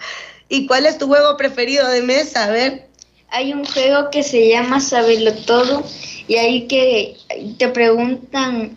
¿Y 0.49 0.67
cuál 0.67 0.87
es 0.87 0.99
tu 0.99 1.07
juego 1.07 1.37
preferido 1.37 1.89
de 1.89 2.03
mesa? 2.03 2.47
A 2.47 2.51
ver. 2.51 2.89
Hay 3.29 3.53
un 3.53 3.65
juego 3.65 4.11
que 4.11 4.25
se 4.25 4.49
llama 4.49 4.81
Sabelo 4.81 5.33
Todo 5.35 5.85
y 6.27 6.35
ahí 6.35 6.67
que 6.67 7.17
te 7.59 7.69
preguntan, 7.69 8.77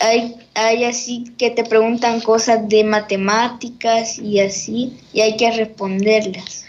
hay, 0.00 0.34
hay 0.54 0.84
así 0.84 1.32
que 1.38 1.50
te 1.50 1.62
preguntan 1.62 2.20
cosas 2.20 2.68
de 2.68 2.82
matemáticas 2.82 4.18
y 4.18 4.40
así 4.40 4.98
y 5.12 5.20
hay 5.20 5.36
que 5.36 5.48
responderlas. 5.52 6.61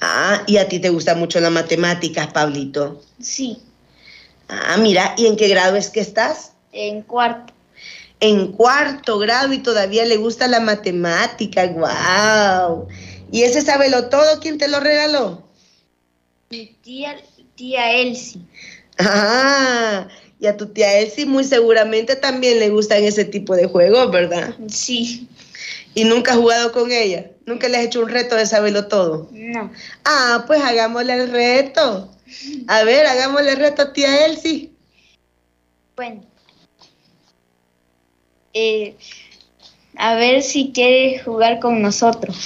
Ah, 0.00 0.42
y 0.46 0.58
a 0.58 0.68
ti 0.68 0.78
te 0.78 0.90
gusta 0.90 1.14
mucho 1.14 1.40
las 1.40 1.50
matemáticas, 1.52 2.28
Pablito. 2.32 3.02
Sí, 3.20 3.58
Ah, 4.48 4.76
mira, 4.78 5.14
¿y 5.16 5.26
en 5.26 5.36
qué 5.36 5.48
grado 5.48 5.76
es 5.76 5.90
que 5.90 6.00
estás? 6.00 6.52
en 6.72 7.02
cuarto. 7.02 7.52
En 8.20 8.52
cuarto 8.52 9.18
grado 9.18 9.52
y 9.52 9.58
todavía 9.58 10.04
le 10.04 10.16
gusta 10.18 10.46
la 10.46 10.60
matemática. 10.60 11.66
¡Guau! 11.66 12.86
¿Y 13.32 13.42
ese 13.42 13.60
sábelo 13.62 14.08
todo? 14.08 14.38
¿Quién 14.40 14.56
te 14.58 14.68
lo 14.68 14.78
regaló? 14.80 15.42
Mi 16.50 16.66
tía, 16.82 17.16
tía 17.56 17.92
Elsie. 17.92 18.40
Ah, 18.98 20.06
y 20.38 20.46
a 20.46 20.56
tu 20.56 20.66
tía 20.66 20.98
Elsie 20.98 21.26
muy 21.26 21.44
seguramente 21.44 22.14
también 22.16 22.58
le 22.60 22.70
gustan 22.70 23.02
ese 23.04 23.24
tipo 23.24 23.56
de 23.56 23.66
juegos, 23.66 24.10
¿verdad? 24.12 24.54
Sí, 24.68 25.28
Y 25.96 26.04
nunca 26.04 26.32
has 26.32 26.36
jugado 26.36 26.72
con 26.72 26.92
ella. 26.92 27.30
Nunca 27.46 27.68
le 27.68 27.78
has 27.78 27.84
hecho 27.86 28.02
un 28.02 28.10
reto 28.10 28.36
de 28.36 28.44
saberlo 28.44 28.86
todo. 28.86 29.30
no. 29.32 29.72
Ah, 30.04 30.44
pues 30.46 30.60
hagámosle 30.62 31.14
el 31.14 31.30
reto. 31.30 32.12
A 32.68 32.82
ver, 32.84 33.06
hagámosle 33.06 33.52
el 33.52 33.56
reto 33.56 33.80
a 33.80 33.92
tía 33.94 34.26
Elsie. 34.26 34.72
Bueno. 35.96 36.22
Eh, 38.52 38.94
a 39.96 40.16
ver 40.16 40.42
si 40.42 40.70
quieres 40.74 41.22
jugar 41.24 41.60
con 41.60 41.80
nosotros. 41.80 42.36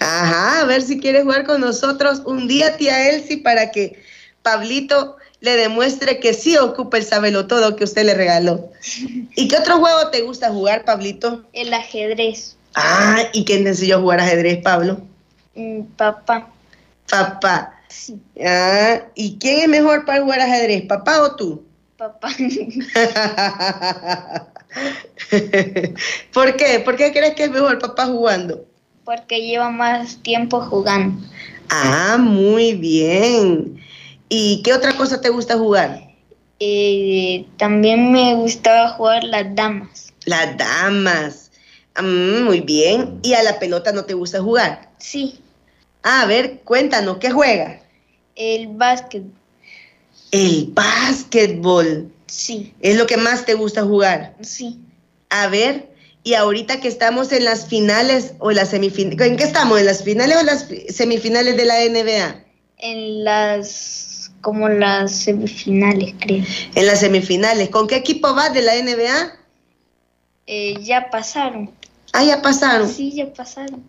Ajá, 0.00 0.60
a 0.60 0.64
ver 0.66 0.82
si 0.82 1.00
quiere 1.00 1.22
jugar 1.22 1.46
con 1.46 1.62
nosotros 1.62 2.20
un 2.26 2.46
día, 2.46 2.76
tía 2.76 3.08
Elsie, 3.08 3.38
para 3.38 3.70
que 3.70 4.02
Pablito 4.42 5.16
le 5.40 5.56
demuestre 5.56 6.20
que 6.20 6.34
sí 6.34 6.58
ocupa 6.58 6.98
el 6.98 7.04
sabelo 7.04 7.46
todo 7.46 7.74
que 7.74 7.84
usted 7.84 8.04
le 8.04 8.12
regaló. 8.12 8.70
¿Y 9.34 9.48
qué 9.48 9.56
otro 9.56 9.78
juego 9.78 10.10
te 10.10 10.20
gusta 10.20 10.50
jugar, 10.50 10.84
Pablito? 10.84 11.46
El 11.54 11.72
ajedrez. 11.72 12.57
Ah, 12.74 13.22
¿y 13.32 13.44
quién 13.44 13.64
te 13.64 13.70
enseñó 13.70 13.96
a 13.96 14.00
jugar 14.00 14.20
ajedrez, 14.20 14.62
Pablo? 14.62 15.00
Mm, 15.54 15.82
papá. 15.96 16.48
Papá. 17.08 17.74
Sí, 17.88 18.20
Ah, 18.44 19.00
¿y 19.14 19.38
quién 19.38 19.60
es 19.60 19.68
mejor 19.68 20.04
para 20.04 20.20
jugar 20.22 20.40
ajedrez, 20.40 20.86
papá 20.86 21.22
o 21.22 21.36
tú? 21.36 21.64
papá. 21.96 22.28
¿Por 26.32 26.56
qué? 26.56 26.80
¿Por 26.80 26.96
qué 26.96 27.12
crees 27.12 27.34
que 27.34 27.44
es 27.44 27.50
mejor 27.50 27.78
papá 27.78 28.06
jugando? 28.06 28.64
Porque 29.04 29.40
lleva 29.40 29.70
más 29.70 30.16
tiempo 30.22 30.60
jugando. 30.60 31.20
Ah, 31.70 32.16
muy 32.20 32.74
bien. 32.74 33.80
¿Y 34.28 34.62
qué 34.62 34.72
otra 34.74 34.94
cosa 34.96 35.20
te 35.20 35.30
gusta 35.30 35.56
jugar? 35.58 36.02
Eh, 36.60 37.46
también 37.56 38.12
me 38.12 38.34
gustaba 38.34 38.90
jugar 38.90 39.24
las 39.24 39.54
damas. 39.54 40.12
Las 40.24 40.56
damas. 40.56 41.47
Mm, 42.00 42.44
muy 42.44 42.60
bien. 42.60 43.18
¿Y 43.22 43.34
a 43.34 43.42
la 43.42 43.58
pelota 43.58 43.92
no 43.92 44.04
te 44.04 44.14
gusta 44.14 44.40
jugar? 44.40 44.90
Sí, 44.98 45.40
a 46.02 46.26
ver, 46.26 46.60
cuéntanos, 46.64 47.18
¿qué 47.18 47.30
juega? 47.30 47.80
el 48.36 48.68
básquet. 48.68 49.24
El 50.30 50.68
básquetbol. 50.72 52.12
Sí, 52.26 52.72
Es 52.80 52.96
lo 52.96 53.06
que 53.06 53.16
más 53.16 53.44
te 53.46 53.54
gusta 53.54 53.82
jugar. 53.84 54.34
sí. 54.40 54.78
A 55.30 55.48
ver, 55.48 55.88
y 56.22 56.34
ahorita 56.34 56.80
que 56.80 56.88
estamos 56.88 57.32
en 57.32 57.44
las 57.44 57.66
finales 57.66 58.32
o 58.38 58.50
las 58.50 58.70
semifinales, 58.70 59.20
¿en 59.28 59.36
qué 59.36 59.44
estamos? 59.44 59.78
¿En 59.78 59.86
las 59.86 60.02
finales 60.04 60.36
o 60.38 60.42
las 60.42 60.66
fi- 60.66 60.86
semifinales 60.88 61.56
de 61.56 61.64
la 61.66 61.82
NBA? 61.84 62.44
En 62.78 63.24
las, 63.24 64.30
como 64.40 64.68
las 64.68 65.12
semifinales, 65.12 66.14
creo. 66.20 66.44
En 66.74 66.86
las 66.86 67.00
semifinales. 67.00 67.68
¿Con 67.70 67.86
qué 67.88 67.96
equipo 67.96 68.32
vas 68.34 68.54
de 68.54 68.62
la 68.62 68.74
NBA? 68.76 69.32
Eh, 70.46 70.76
ya 70.82 71.10
pasaron. 71.10 71.70
Ah, 72.12 72.24
ya 72.24 72.42
pasaron. 72.42 72.88
Sí, 72.88 73.12
ya 73.12 73.32
pasaron. 73.32 73.82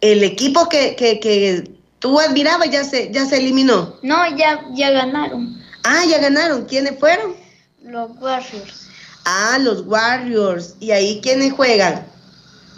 El 0.00 0.22
equipo 0.22 0.68
que, 0.68 0.94
que, 0.96 1.20
que 1.20 1.76
¿Tú 1.98 2.20
admirabas? 2.20 2.70
¿Ya 2.70 2.84
se, 2.84 3.10
ya 3.12 3.24
se 3.26 3.38
eliminó? 3.38 3.96
No, 4.02 4.16
ya, 4.36 4.64
ya 4.74 4.90
ganaron. 4.90 5.60
Ah, 5.82 6.04
ya 6.08 6.18
ganaron. 6.18 6.66
¿Quiénes 6.66 6.98
fueron? 6.98 7.34
Los 7.82 8.10
Warriors. 8.20 8.88
Ah, 9.24 9.58
los 9.60 9.86
Warriors. 9.86 10.74
¿Y 10.78 10.90
ahí 10.90 11.20
quiénes 11.22 11.52
juegan? 11.52 12.06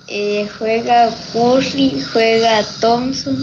Eh, 0.07 0.49
juega 0.59 1.15
Curry, 1.33 2.03
juega 2.13 2.65
Thompson 2.81 3.37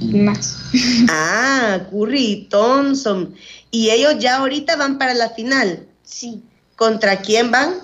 y 0.00 0.14
más. 0.14 0.56
Ah, 1.08 1.86
Curry 1.90 2.26
y 2.26 2.48
Thompson. 2.48 3.34
¿Y 3.70 3.90
ellos 3.90 4.16
ya 4.18 4.38
ahorita 4.38 4.74
van 4.74 4.98
para 4.98 5.14
la 5.14 5.30
final? 5.30 5.86
Sí. 6.02 6.42
¿Contra 6.74 7.20
quién 7.20 7.52
van? 7.52 7.74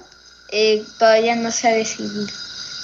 Eh, 0.50 0.84
todavía 0.98 1.36
no 1.36 1.50
se 1.50 1.68
ha 1.68 1.72
decidido. 1.72 2.26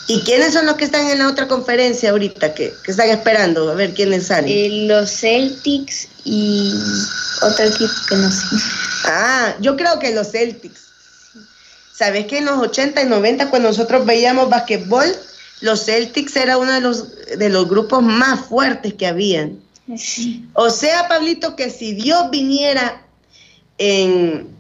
¿Y 0.08 0.20
quiénes 0.20 0.52
son 0.52 0.66
los 0.66 0.76
que 0.76 0.84
están 0.84 1.08
en 1.08 1.18
la 1.18 1.28
otra 1.28 1.48
conferencia 1.48 2.10
ahorita 2.10 2.54
que, 2.54 2.72
están 2.86 3.08
esperando 3.08 3.68
a 3.70 3.74
ver 3.74 3.92
quiénes 3.92 4.28
salen? 4.28 4.48
Eh, 4.48 4.86
los 4.86 5.10
Celtics 5.10 6.08
y 6.24 6.72
otro 7.42 7.64
equipo 7.64 7.92
que 8.08 8.16
no 8.16 8.30
sé. 8.30 8.46
Ah, 9.04 9.56
yo 9.60 9.76
creo 9.76 9.98
que 9.98 10.14
los 10.14 10.30
Celtics. 10.30 10.86
¿Sabes 11.92 12.26
que 12.26 12.38
en 12.38 12.44
los 12.44 12.58
80 12.58 13.02
y 13.02 13.06
90 13.06 13.50
cuando 13.50 13.68
nosotros 13.68 14.06
veíamos 14.06 14.48
basquetbol, 14.48 15.06
los 15.60 15.84
Celtics 15.84 16.36
era 16.36 16.58
uno 16.58 16.72
de 16.72 16.80
los, 16.80 17.06
de 17.38 17.48
los 17.48 17.68
grupos 17.68 18.02
más 18.02 18.46
fuertes 18.46 18.94
que 18.94 19.06
habían? 19.06 19.58
Sí. 19.96 20.44
O 20.52 20.70
sea, 20.70 21.08
Pablito, 21.08 21.56
que 21.56 21.70
si 21.70 21.94
Dios 21.94 22.30
viniera 22.30 23.02
en, 23.78 24.55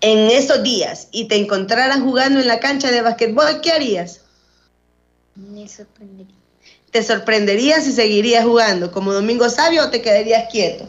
en 0.00 0.30
esos 0.30 0.62
días 0.62 1.08
y 1.10 1.26
te 1.26 1.36
encontraras 1.36 2.00
jugando 2.00 2.40
en 2.40 2.46
la 2.46 2.60
cancha 2.60 2.90
de 2.90 3.02
basquetbol, 3.02 3.60
¿qué 3.60 3.72
harías? 3.72 4.20
Me 5.34 5.68
sorprendería. 5.68 6.34
¿Te 6.90 7.02
sorprenderías 7.02 7.86
y 7.86 7.92
seguirías 7.92 8.44
jugando 8.44 8.90
como 8.90 9.12
Domingo 9.12 9.48
Sabio 9.50 9.84
o 9.84 9.90
te 9.90 10.00
quedarías 10.00 10.50
quieto? 10.50 10.88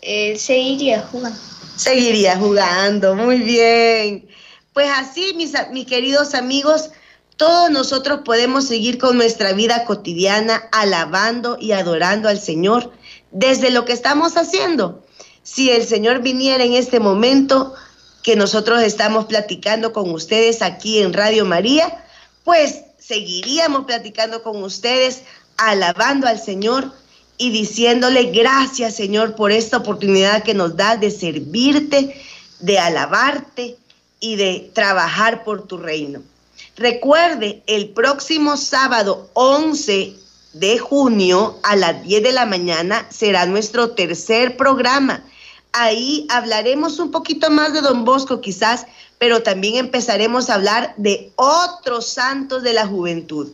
Eh, 0.00 0.36
seguiría 0.38 1.02
jugando. 1.02 1.38
Seguiría 1.76 2.36
jugando, 2.36 3.14
muy 3.14 3.38
bien. 3.38 4.28
Pues 4.72 4.88
así, 4.96 5.34
mis, 5.34 5.52
mis 5.72 5.86
queridos 5.86 6.34
amigos, 6.34 6.90
todos 7.36 7.70
nosotros 7.70 8.20
podemos 8.24 8.66
seguir 8.66 8.98
con 8.98 9.16
nuestra 9.16 9.52
vida 9.52 9.84
cotidiana 9.84 10.62
alabando 10.72 11.58
y 11.60 11.72
adorando 11.72 12.28
al 12.28 12.40
Señor 12.40 12.92
desde 13.30 13.70
lo 13.70 13.84
que 13.84 13.92
estamos 13.92 14.36
haciendo. 14.36 15.04
Si 15.42 15.70
el 15.70 15.86
Señor 15.86 16.22
viniera 16.22 16.64
en 16.64 16.74
este 16.74 17.00
momento 17.00 17.74
que 18.22 18.36
nosotros 18.36 18.82
estamos 18.82 19.26
platicando 19.26 19.92
con 19.92 20.10
ustedes 20.10 20.62
aquí 20.62 21.00
en 21.00 21.12
Radio 21.12 21.44
María, 21.44 22.04
pues 22.44 22.82
seguiríamos 22.98 23.84
platicando 23.86 24.42
con 24.42 24.62
ustedes, 24.62 25.22
alabando 25.56 26.26
al 26.26 26.40
Señor 26.40 26.92
y 27.38 27.50
diciéndole 27.50 28.24
gracias 28.24 28.96
Señor 28.96 29.34
por 29.34 29.52
esta 29.52 29.78
oportunidad 29.78 30.42
que 30.42 30.54
nos 30.54 30.76
da 30.76 30.96
de 30.96 31.10
servirte, 31.10 32.20
de 32.60 32.78
alabarte, 32.78 33.78
y 34.20 34.36
de 34.36 34.70
trabajar 34.74 35.42
por 35.42 35.66
tu 35.66 35.78
reino. 35.78 36.22
Recuerde, 36.76 37.62
el 37.66 37.88
próximo 37.88 38.56
sábado 38.56 39.30
11 39.32 40.14
de 40.52 40.78
junio 40.78 41.58
a 41.62 41.74
las 41.76 42.02
10 42.02 42.22
de 42.22 42.32
la 42.32 42.46
mañana 42.46 43.06
será 43.10 43.46
nuestro 43.46 43.90
tercer 43.92 44.56
programa. 44.56 45.24
Ahí 45.72 46.26
hablaremos 46.30 46.98
un 46.98 47.10
poquito 47.10 47.50
más 47.50 47.72
de 47.72 47.80
Don 47.80 48.04
Bosco 48.04 48.40
quizás, 48.40 48.86
pero 49.18 49.42
también 49.42 49.76
empezaremos 49.76 50.50
a 50.50 50.54
hablar 50.54 50.94
de 50.96 51.32
otros 51.36 52.06
santos 52.06 52.62
de 52.62 52.72
la 52.72 52.86
juventud, 52.86 53.48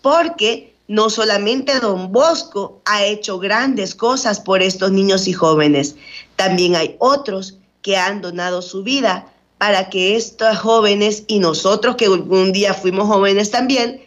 porque 0.00 0.74
no 0.88 1.10
solamente 1.10 1.80
Don 1.80 2.12
Bosco 2.12 2.80
ha 2.84 3.04
hecho 3.04 3.38
grandes 3.38 3.94
cosas 3.94 4.38
por 4.38 4.62
estos 4.62 4.92
niños 4.92 5.26
y 5.26 5.32
jóvenes, 5.32 5.96
también 6.36 6.76
hay 6.76 6.96
otros 7.00 7.58
que 7.82 7.96
han 7.96 8.20
donado 8.20 8.62
su 8.62 8.82
vida 8.82 9.32
para 9.58 9.88
que 9.88 10.16
estos 10.16 10.58
jóvenes 10.58 11.24
y 11.26 11.38
nosotros 11.38 11.96
que 11.96 12.06
algún 12.06 12.52
día 12.52 12.74
fuimos 12.74 13.08
jóvenes 13.08 13.50
también, 13.50 14.04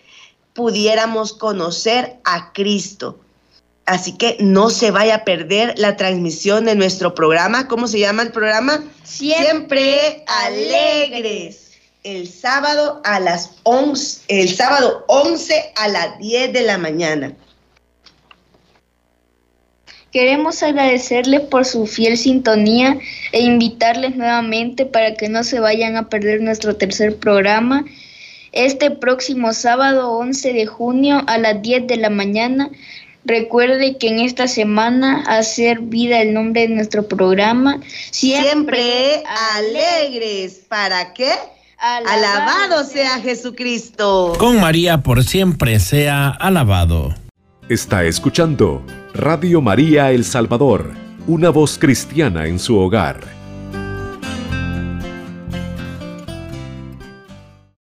pudiéramos 0.53 1.33
conocer 1.33 2.19
a 2.23 2.53
Cristo. 2.53 3.17
Así 3.89 4.11
que 4.11 4.37
no 4.39 4.69
se 4.69 4.91
vaya 4.91 5.15
a 5.15 5.23
perder 5.23 5.73
la 5.79 5.97
transmisión 5.97 6.65
de 6.65 6.75
nuestro 6.75 7.15
programa. 7.15 7.67
¿Cómo 7.67 7.87
se 7.87 7.97
llama 7.97 8.21
el 8.21 8.31
programa? 8.31 8.83
Siempre, 9.03 10.23
alegres. 10.27 11.71
El 12.03 12.29
sábado 12.29 13.01
a 13.03 13.19
las 13.19 13.55
11, 13.63 14.21
el 14.27 14.55
sábado 14.55 15.05
11 15.07 15.73
a 15.75 15.87
las 15.87 16.19
10 16.19 16.53
de 16.53 16.61
la 16.61 16.77
mañana. 16.77 17.33
Queremos 20.11 20.61
agradecerles 20.61 21.41
por 21.41 21.65
su 21.65 21.87
fiel 21.87 22.15
sintonía 22.15 22.95
e 23.31 23.41
invitarles 23.41 24.15
nuevamente 24.15 24.85
para 24.85 25.15
que 25.15 25.29
no 25.29 25.43
se 25.43 25.59
vayan 25.59 25.97
a 25.97 26.09
perder 26.09 26.41
nuestro 26.41 26.75
tercer 26.75 27.17
programa 27.17 27.85
este 28.51 28.91
próximo 28.91 29.53
sábado 29.53 30.11
11 30.11 30.53
de 30.53 30.65
junio 30.65 31.23
a 31.27 31.37
las 31.37 31.61
10 31.61 31.87
de 31.87 31.97
la 31.97 32.09
mañana. 32.09 32.69
Recuerde 33.25 33.97
que 33.97 34.07
en 34.07 34.19
esta 34.19 34.47
semana 34.47 35.23
hacer 35.27 35.79
vida 35.81 36.21
el 36.21 36.33
nombre 36.33 36.61
de 36.61 36.69
nuestro 36.69 37.07
programa. 37.07 37.79
Siempre, 38.11 39.23
alegres. 39.55 40.61
¿Para 40.67 41.13
qué? 41.13 41.31
alabado 41.77 42.83
sea 42.83 43.19
Jesucristo. 43.21 44.33
Con 44.37 44.59
María 44.59 45.01
por 45.01 45.23
siempre 45.23 45.79
sea 45.79 46.29
alabado. 46.29 47.15
Está 47.69 48.03
escuchando 48.03 48.83
Radio 49.13 49.61
María 49.61 50.11
El 50.11 50.25
Salvador, 50.25 50.91
una 51.27 51.49
voz 51.49 51.77
cristiana 51.77 52.47
en 52.47 52.59
su 52.59 52.77
hogar 52.77 53.38